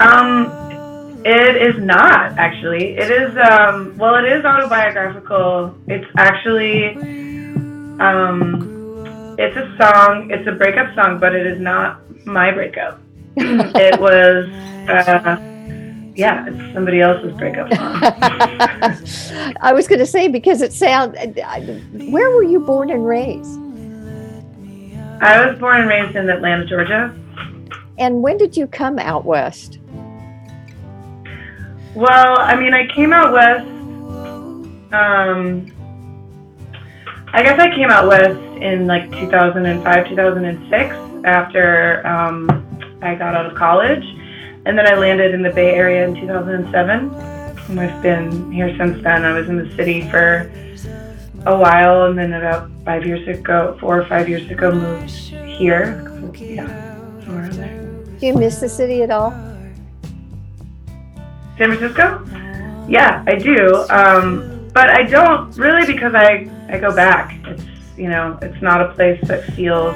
[0.00, 2.96] Um, it is not actually.
[2.96, 5.74] It is um, well, it is autobiographical.
[5.88, 6.94] It's actually
[7.98, 10.30] um, it's a song.
[10.30, 13.00] It's a breakup song, but it is not my breakup.
[13.36, 14.48] it was
[14.88, 15.38] uh,
[16.14, 19.56] yeah, it's somebody else's breakup song.
[19.60, 21.16] I was going to say because it sounds.
[22.10, 23.67] Where were you born and raised?
[25.20, 27.14] I was born and raised in Atlanta, Georgia.
[27.98, 29.78] And when did you come out west?
[31.94, 33.66] Well, I mean, I came out west.
[34.92, 35.66] Um,
[37.32, 42.48] I guess I came out west in like 2005, 2006 after um,
[43.02, 44.04] I got out of college.
[44.66, 47.10] And then I landed in the Bay Area in 2007.
[47.68, 49.24] And I've been here since then.
[49.24, 50.50] I was in the city for
[51.46, 56.04] a while and then about five years ago, four or five years ago, moved here.
[56.34, 56.66] Yeah,
[57.24, 57.94] somewhere there.
[58.18, 59.30] Do you miss the city at all?
[61.56, 62.24] San Francisco?
[62.88, 63.86] Yeah, I do.
[63.90, 67.38] Um, but I don't really because I, I go back.
[67.46, 67.64] It's
[67.96, 69.94] you know, it's not a place that feels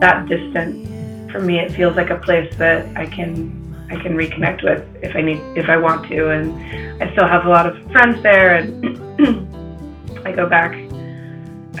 [0.00, 0.86] that distant.
[1.32, 5.16] For me, it feels like a place that I can I can reconnect with if
[5.16, 8.56] I need if I want to, and I still have a lot of friends there,
[8.56, 8.84] and
[10.28, 10.74] I go back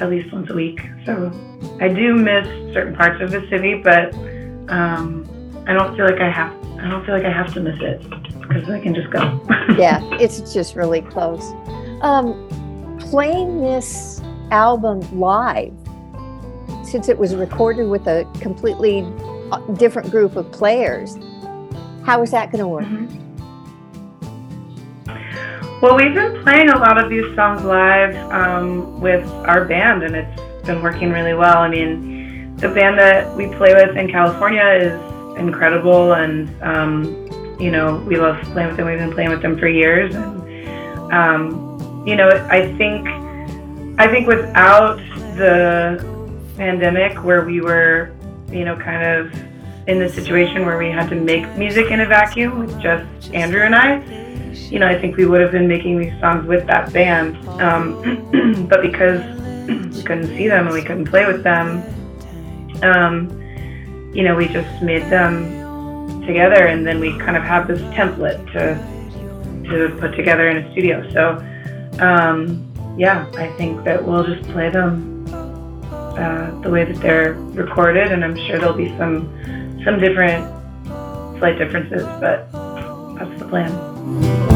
[0.00, 0.80] at least once a week.
[1.04, 1.30] So
[1.80, 4.14] I do miss certain parts of the city, but
[4.72, 5.28] um,
[5.66, 8.00] I don't feel like I have I don't feel like I have to miss it
[8.40, 9.18] because I can just go.
[9.78, 11.42] yeah, it's just really close.
[12.00, 15.74] Um, playing this album live,
[16.84, 19.02] since it was recorded with a completely
[19.50, 21.16] uh, different group of players,
[22.04, 23.27] how is that going to work?
[25.80, 30.16] Well, we've been playing a lot of these songs live um, with our band, and
[30.16, 31.58] it's been working really well.
[31.58, 37.70] I mean, the band that we play with in California is incredible, and um, you
[37.70, 38.88] know, we love playing with them.
[38.88, 43.06] We've been playing with them for years, and um, you know, I think,
[44.00, 44.96] I think without
[45.36, 46.04] the
[46.56, 48.10] pandemic, where we were,
[48.50, 49.32] you know, kind of
[49.86, 53.62] in the situation where we had to make music in a vacuum with just Andrew
[53.62, 54.27] and I
[54.70, 57.36] you know, I think we would have been making these songs with that band.
[57.60, 59.20] Um, but because
[59.96, 61.82] we couldn't see them and we couldn't play with them,
[62.82, 63.30] um,
[64.14, 68.44] you know, we just made them together and then we kind of have this template
[68.52, 68.98] to
[69.68, 71.08] to put together in a studio.
[71.12, 72.64] So, um,
[72.98, 78.24] yeah, I think that we'll just play them uh, the way that they're recorded, and
[78.24, 79.28] I'm sure there'll be some
[79.84, 80.46] some different
[81.38, 82.50] slight differences, but
[83.18, 84.47] that's the plan.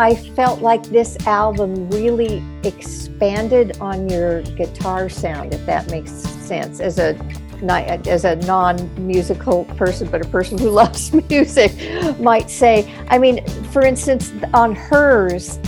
[0.00, 6.80] I felt like this album really expanded on your guitar sound, if that makes sense.
[6.80, 7.14] As a
[8.08, 12.90] as a non-musical person, but a person who loves music, might say.
[13.08, 15.58] I mean, for instance, on hers,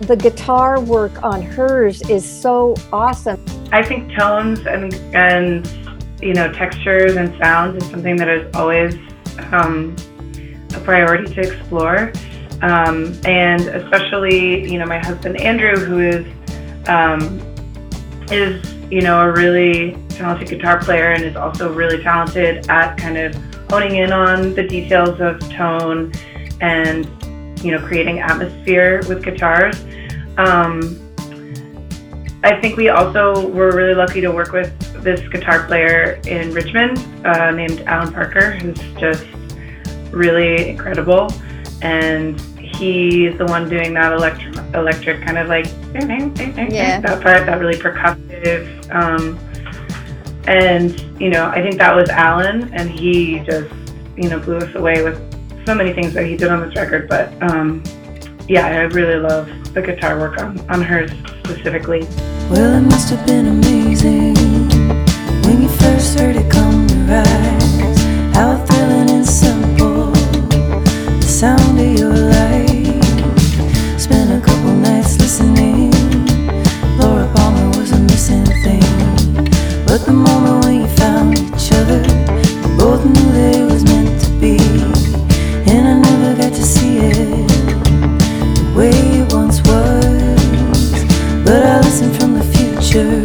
[0.00, 3.44] the guitar work on hers is so awesome.
[3.70, 5.68] I think tones and and
[6.22, 8.94] you know textures and sounds is something that is always
[9.52, 9.94] um,
[10.74, 12.10] a priority to explore,
[12.62, 16.26] um, and especially you know my husband Andrew, who is
[16.88, 17.40] um,
[18.30, 23.16] is you know a really talented guitar player and is also really talented at kind
[23.16, 23.34] of
[23.70, 26.12] honing in on the details of tone
[26.60, 27.06] and
[27.64, 29.82] you know creating atmosphere with guitars.
[30.36, 31.00] Um,
[32.44, 34.70] I think we also were really lucky to work with
[35.02, 39.24] this guitar player in Richmond uh, named Alan Parker, who's just
[40.10, 41.28] really incredible
[41.84, 45.66] and he's the one doing that electric, electric kind of like
[46.72, 47.00] yeah.
[47.00, 48.90] that part, that really percussive.
[48.92, 49.38] Um,
[50.46, 53.72] and you know, I think that was Alan, and he just
[54.16, 55.20] you know blew us away with
[55.66, 57.08] so many things that he did on this record.
[57.08, 57.82] But um,
[58.48, 61.10] yeah, I really love the guitar work on on hers
[61.44, 62.00] specifically.
[62.50, 64.34] Well, it must have been amazing
[65.44, 68.73] when you first heard it come to rise
[71.44, 73.02] sound of your light.
[74.00, 75.90] Spent a couple nights listening.
[76.98, 78.88] Laura Palmer was a missing thing.
[79.88, 82.00] But the moment when you found each other,
[82.62, 84.56] we both knew that it was meant to be.
[85.72, 87.48] And I never got to see it
[88.56, 90.90] the way it once was.
[91.44, 93.23] But I listened from the future.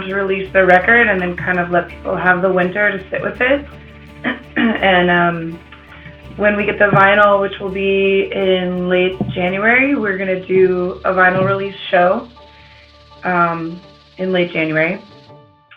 [0.00, 3.10] Wanted to release the record and then kind of let people have the winter to
[3.10, 3.66] sit with it.
[4.56, 5.58] and um,
[6.36, 10.92] when we get the vinyl, which will be in late January, we're going to do
[11.04, 12.28] a vinyl release show
[13.24, 13.80] um,
[14.16, 15.02] in late January.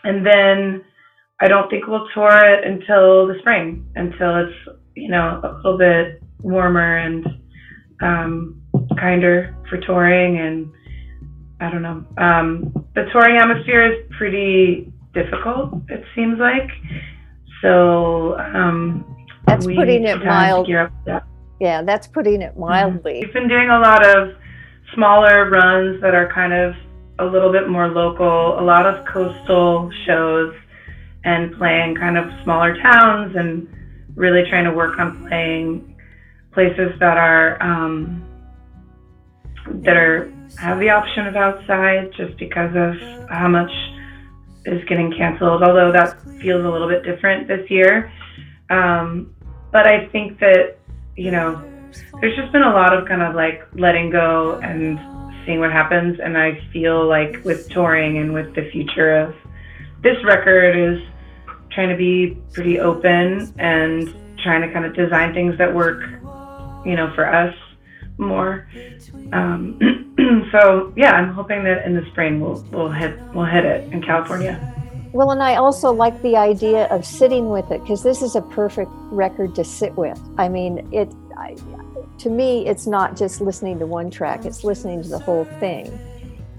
[0.06, 0.86] And then
[1.42, 5.78] I don't think we'll tour it until the spring, until it's, you know, a little
[5.78, 7.26] bit warmer and
[8.02, 8.62] um,
[8.98, 10.38] kinder for touring.
[10.38, 10.72] And
[11.64, 12.06] I don't know.
[12.18, 16.70] Um, the touring atmosphere is pretty difficult, it seems like.
[17.62, 19.06] So um,
[19.48, 20.20] That's putting it mildly.
[20.20, 20.68] time to mild.
[20.68, 21.26] gear up for that.
[21.62, 23.22] Yeah, that's putting it mildly.
[23.24, 24.36] We've been doing a lot of
[24.94, 26.76] smaller runs that are kind of
[27.20, 30.54] a little bit more local, a lot of coastal shows,
[31.24, 33.70] and playing kind of smaller towns and
[34.16, 35.96] really trying to work on playing
[36.52, 38.22] places that are um,
[39.68, 43.72] that are have the option of outside just because of how much
[44.66, 45.64] is getting canceled.
[45.64, 48.12] Although that feels a little bit different this year,
[48.70, 49.34] um,
[49.72, 50.78] but I think that
[51.16, 51.62] you know
[52.22, 55.00] there's just been a lot of kind of like letting go and
[55.46, 56.20] seeing what happens.
[56.20, 59.36] And I feel like with touring and with the future of
[60.02, 61.02] this record is
[61.72, 64.14] trying to be pretty open and
[64.44, 66.02] trying to kind of design things that work,
[66.86, 67.56] you know, for us
[68.24, 68.68] more.
[69.32, 69.80] Um,
[70.52, 74.02] so yeah, I'm hoping that in the spring we'll we'll hit we'll hit it in
[74.02, 74.70] California.
[75.12, 78.42] Well, and I also like the idea of sitting with it because this is a
[78.42, 80.20] perfect record to sit with.
[80.38, 81.56] I mean, it I,
[82.20, 86.00] to me, it's not just listening to one track; it's listening to the whole thing,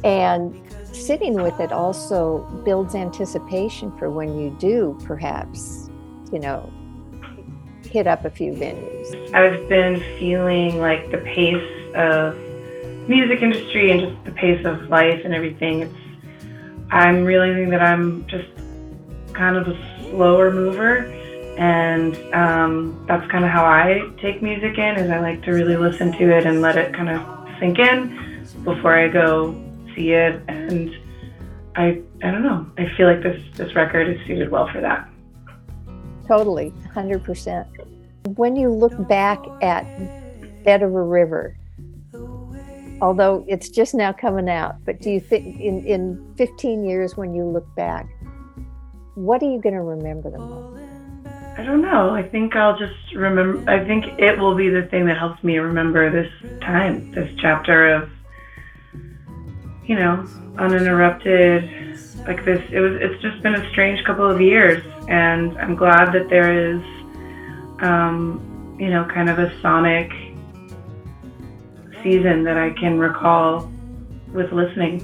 [0.04, 0.54] and
[0.94, 5.90] sitting with it also builds anticipation for when you do, perhaps,
[6.32, 6.72] you know,
[7.94, 9.32] hit up a few venues.
[9.32, 12.36] I've been feeling like the pace of
[13.08, 15.82] music industry and just the pace of life and everything.
[15.82, 15.94] It's
[16.90, 18.48] I'm realizing that I'm just
[19.32, 21.06] kind of a slower mover
[21.56, 24.96] and um, that's kind of how I take music in.
[24.96, 27.20] Is I like to really listen to it and let it kind of
[27.60, 29.54] sink in before I go
[29.94, 30.42] see it.
[30.48, 30.90] And
[31.76, 32.66] I I don't know.
[32.76, 35.08] I feel like this this record is suited well for that.
[36.26, 37.73] Totally, 100%.
[38.28, 39.84] When you look back at
[40.64, 41.56] Bed of a River,
[43.01, 47.34] although it's just now coming out, but do you think in, in 15 years when
[47.34, 48.09] you look back,
[49.14, 50.80] what are you going to remember the most?
[51.56, 52.10] I don't know.
[52.10, 53.70] I think I'll just remember.
[53.70, 56.32] I think it will be the thing that helps me remember this
[56.62, 58.10] time, this chapter of,
[59.84, 60.26] you know,
[60.59, 61.62] uninterrupted.
[62.26, 62.98] Like this, it was.
[63.01, 66.82] It's just been a strange couple of years, and I'm glad that there is,
[67.85, 70.11] um, you know, kind of a sonic
[72.02, 73.70] season that I can recall
[74.32, 75.01] with listening.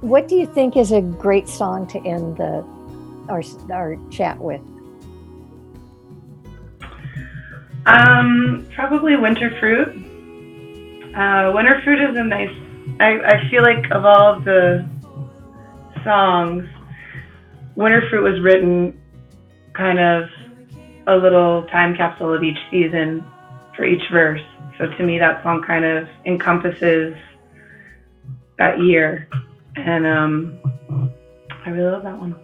[0.00, 2.64] What do you think is a great song to end the
[3.28, 4.60] our, our chat with?
[7.86, 9.88] Um, probably winter fruit.
[11.14, 12.50] Uh, winter fruit is a nice.
[13.00, 14.88] I, I feel like of all of the
[16.04, 16.68] songs,
[17.74, 19.00] winter fruit was written
[19.74, 20.28] kind of
[21.06, 23.24] a little time capsule of each season
[23.76, 24.40] for each verse.
[24.78, 27.14] So to me, that song kind of encompasses
[28.58, 29.28] that year,
[29.76, 30.58] and um,
[31.64, 32.36] I really love that one.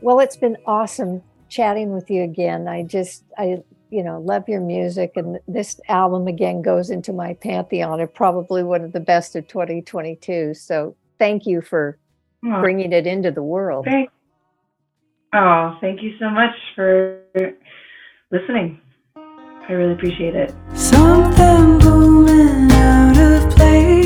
[0.00, 2.66] Well, it's been awesome chatting with you again.
[2.66, 7.34] I just, I, you know, love your music, and this album again goes into my
[7.34, 10.54] pantheon of probably one of the best of 2022.
[10.54, 11.98] So thank you for
[12.42, 13.84] bringing it into the world.
[13.84, 14.10] Thank,
[15.32, 17.20] oh, thank you so much for
[18.30, 18.80] listening.
[19.16, 20.52] I really appreciate it.
[20.74, 24.01] Something blooming out of place.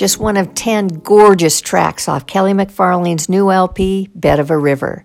[0.00, 5.04] Just one of 10 gorgeous tracks off Kelly McFarling's new LP, Bed of a River.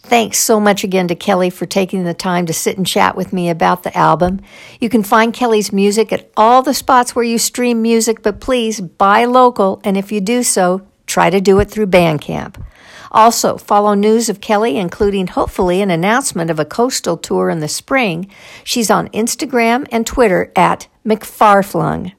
[0.00, 3.32] Thanks so much again to Kelly for taking the time to sit and chat with
[3.32, 4.40] me about the album.
[4.80, 8.80] You can find Kelly's music at all the spots where you stream music, but please
[8.80, 12.60] buy local, and if you do so, try to do it through Bandcamp.
[13.12, 17.68] Also, follow news of Kelly, including hopefully an announcement of a coastal tour in the
[17.68, 18.28] spring.
[18.64, 22.14] She's on Instagram and Twitter at McFarflung.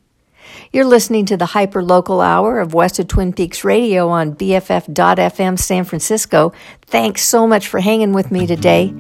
[0.74, 5.60] You're listening to the Hyper Local Hour of West of Twin Peaks Radio on BFF.FM
[5.60, 6.52] San Francisco.
[6.88, 8.92] Thanks so much for hanging with me today.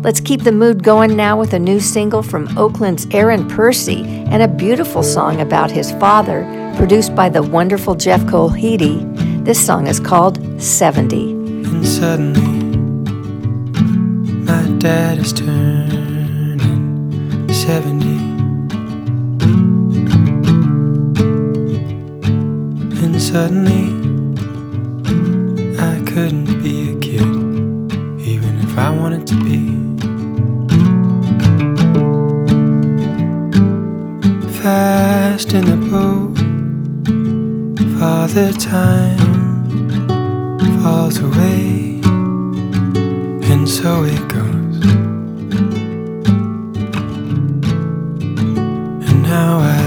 [0.00, 4.42] Let's keep the mood going now with a new single from Oakland's Aaron Percy and
[4.42, 6.42] a beautiful song about his father,
[6.76, 9.44] produced by the wonderful Jeff Colheedy.
[9.44, 11.30] This song is called 70.
[11.30, 12.42] And suddenly,
[14.42, 16.58] my dad is turning
[17.52, 18.29] 70.
[23.20, 23.84] Suddenly,
[25.78, 27.20] I couldn't be a kid,
[28.18, 29.60] even if I wanted to be.
[34.62, 36.38] Fast in the boat,
[37.98, 39.18] Father Time
[40.82, 42.00] falls away,
[43.50, 44.76] and so it goes.
[49.06, 49.79] And now I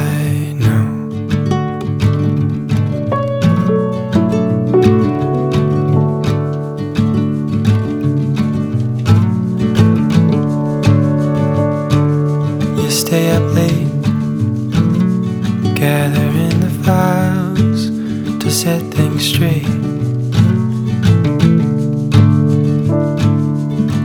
[18.64, 19.65] set things straight.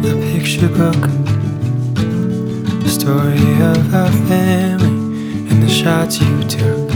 [0.03, 1.03] A picture book,
[2.83, 4.97] the story of our family,
[5.49, 6.89] and the shots you took.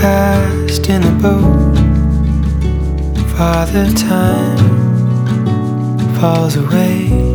[0.00, 1.76] Fast in the boat,
[3.36, 4.58] Father Time
[6.18, 7.33] falls away,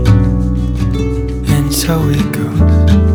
[1.90, 3.09] so it goes.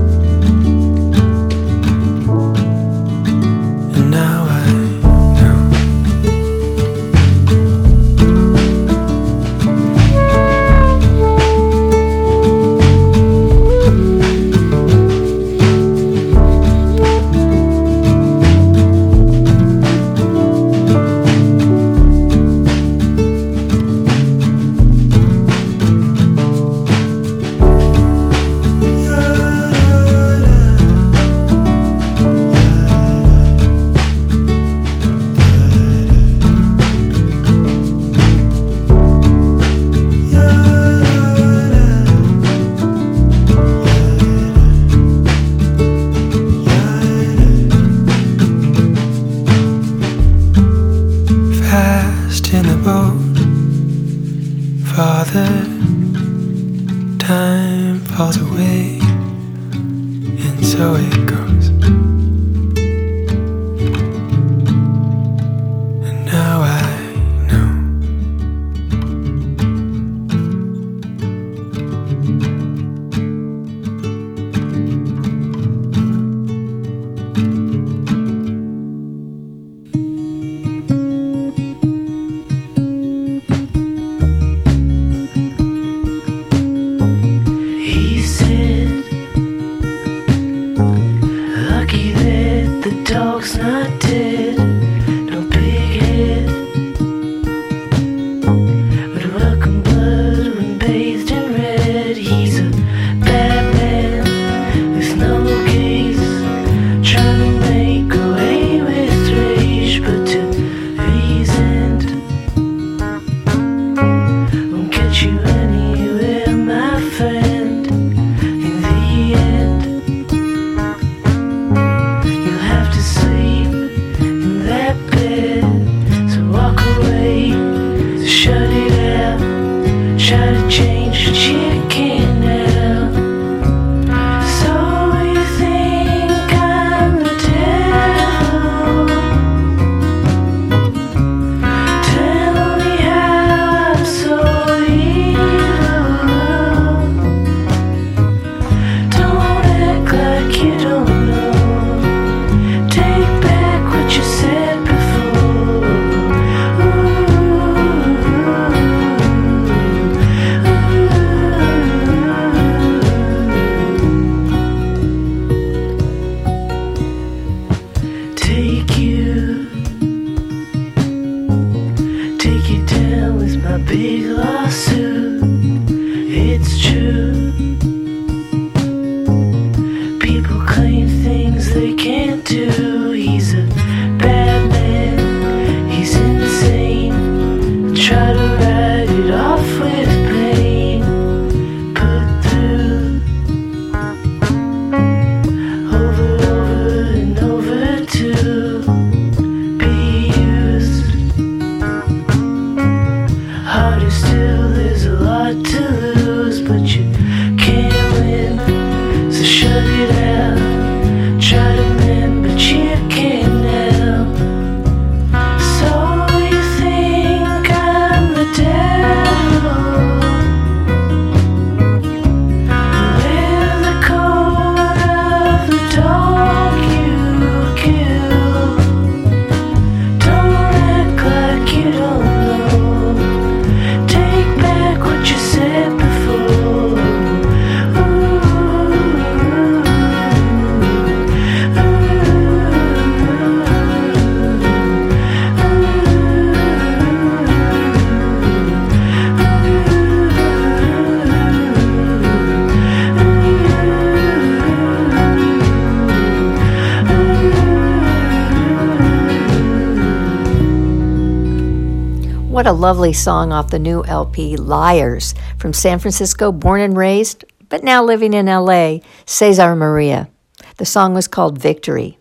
[262.64, 267.44] What a lovely song off the new LP Liars from San Francisco, born and raised,
[267.68, 270.30] but now living in LA, Cesar Maria.
[270.78, 272.16] The song was called Victory.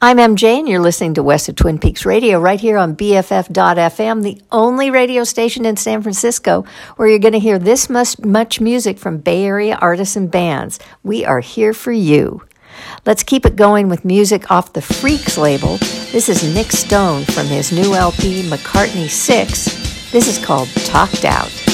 [0.00, 4.22] I'm MJ, and you're listening to West of Twin Peaks Radio right here on BFF.FM,
[4.22, 6.64] the only radio station in San Francisco
[6.94, 10.78] where you're going to hear this much, much music from Bay Area artists and bands.
[11.02, 12.40] We are here for you.
[13.04, 15.76] Let's keep it going with music off the Freaks label.
[16.12, 20.10] This is Nick Stone from his new LP, McCartney 6.
[20.10, 21.65] This is called Talked Out.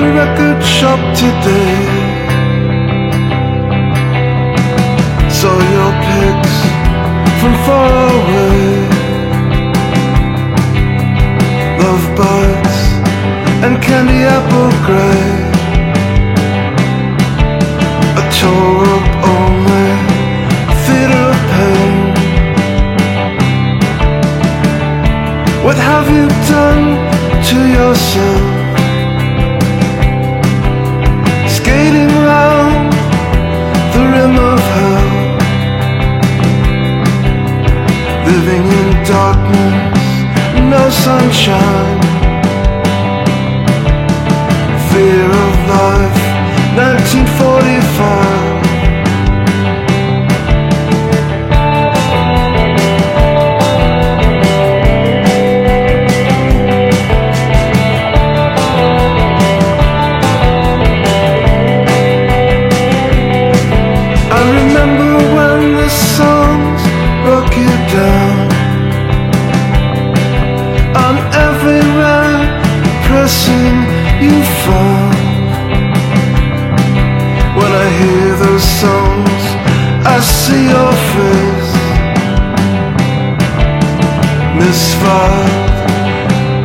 [0.00, 1.76] The record shop today.
[5.38, 6.54] Saw your pics
[7.40, 8.60] from far away.
[11.82, 12.78] Love bites
[13.64, 15.28] and candy apple gray.
[18.20, 19.06] A tore up
[19.36, 19.88] only
[20.84, 21.96] theater of pain.
[25.66, 26.84] What have you done
[27.48, 28.49] to yourself?
[40.92, 42.00] Sunshine.
[44.90, 46.20] Fear of life,
[46.76, 48.49] 1945.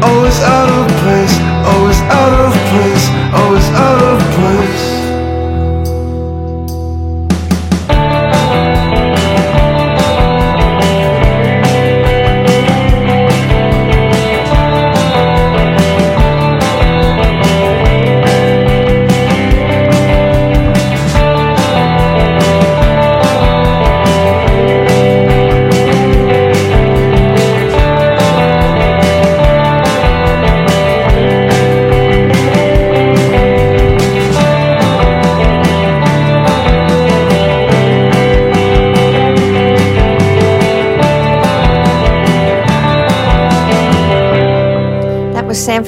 [0.05, 1.35] Always out of place,
[1.65, 2.34] always out of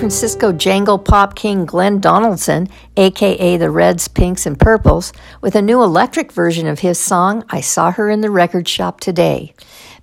[0.08, 5.12] Francisco jangle pop king Glenn Donaldson, aka the Reds, Pinks, and Purples,
[5.42, 9.02] with a new electric version of his song, I Saw Her in the Record Shop
[9.02, 9.54] Today.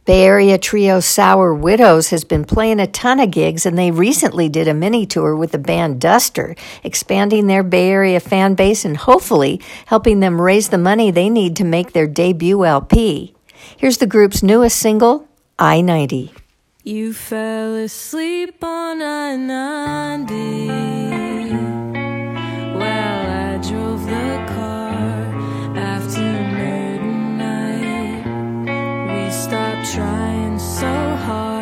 [0.04, 4.50] Bay Area trio Sour Widows has been playing a ton of gigs, and they recently
[4.50, 8.98] did a mini tour with the band Duster, expanding their Bay Area fan base and
[8.98, 13.34] hopefully helping them raise the money they need to make their debut LP.
[13.78, 15.26] Here's the group's newest single,
[15.58, 16.43] I 90.
[16.86, 20.66] You fell asleep on I 90
[22.76, 26.20] while I drove the car after
[26.60, 28.26] midnight.
[29.16, 31.53] We stopped trying so hard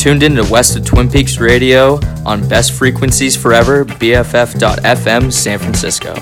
[0.00, 6.14] tuned in to West of Twin Peaks Radio on Best Frequencies Forever, BFF.FM, San Francisco.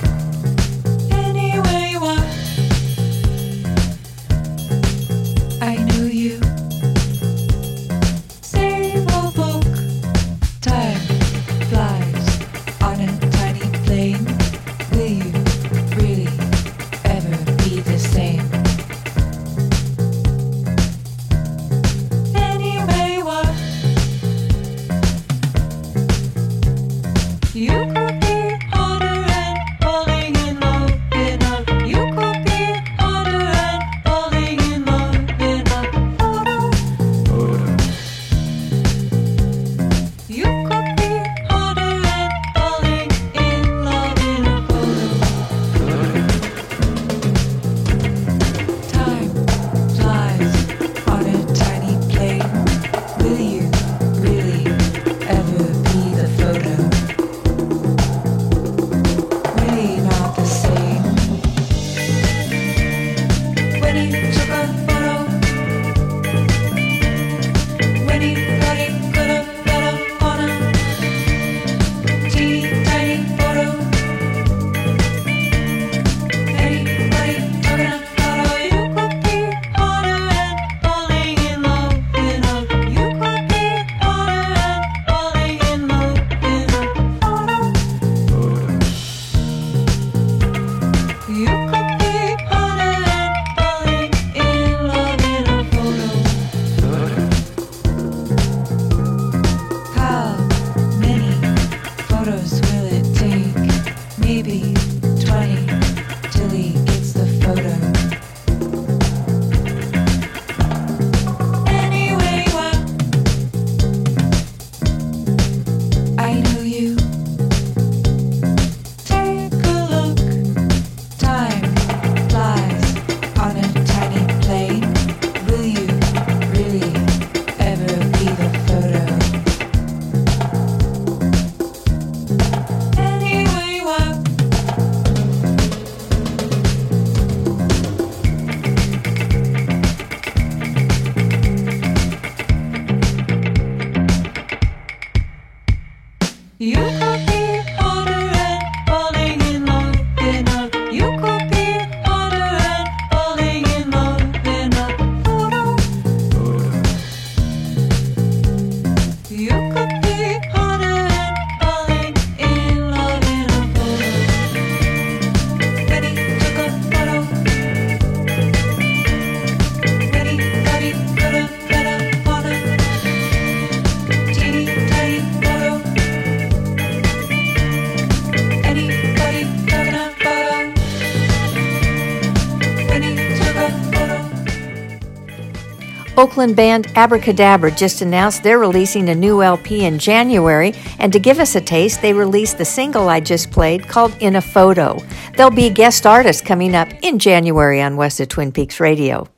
[186.18, 191.38] Oakland band Abracadabra just announced they're releasing a new LP in January, and to give
[191.38, 194.98] us a taste, they released the single I just played called In a Photo.
[195.36, 199.28] There'll be guest artist coming up in January on West of Twin Peaks Radio.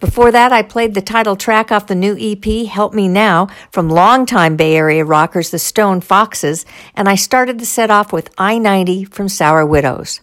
[0.00, 3.88] Before that, I played the title track off the new EP, Help Me Now, from
[3.88, 8.58] longtime Bay Area rockers the Stone Foxes, and I started the set off with I
[8.58, 10.20] 90 from Sour Widows.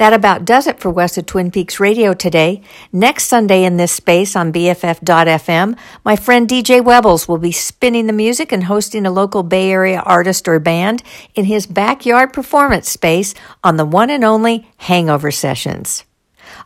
[0.00, 2.62] That about does it for West of Twin Peaks Radio today.
[2.90, 8.14] Next Sunday in this space on BFF.FM, my friend DJ Webbles will be spinning the
[8.14, 11.02] music and hosting a local Bay Area artist or band
[11.34, 16.04] in his backyard performance space on the one and only Hangover Sessions.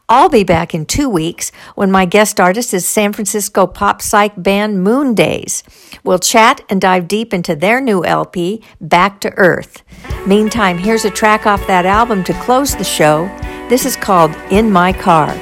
[0.09, 4.41] I'll be back in two weeks when my guest artist is San Francisco pop psych
[4.41, 5.65] band Moon Days.
[6.05, 9.83] We'll chat and dive deep into their new LP, Back to Earth.
[10.27, 13.27] Meantime, here's a track off that album to close the show.
[13.69, 15.37] This is called In My Car.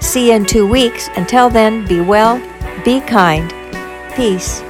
[0.00, 1.10] See you in two weeks.
[1.16, 2.38] Until then, be well,
[2.86, 3.52] be kind,
[4.16, 4.62] peace.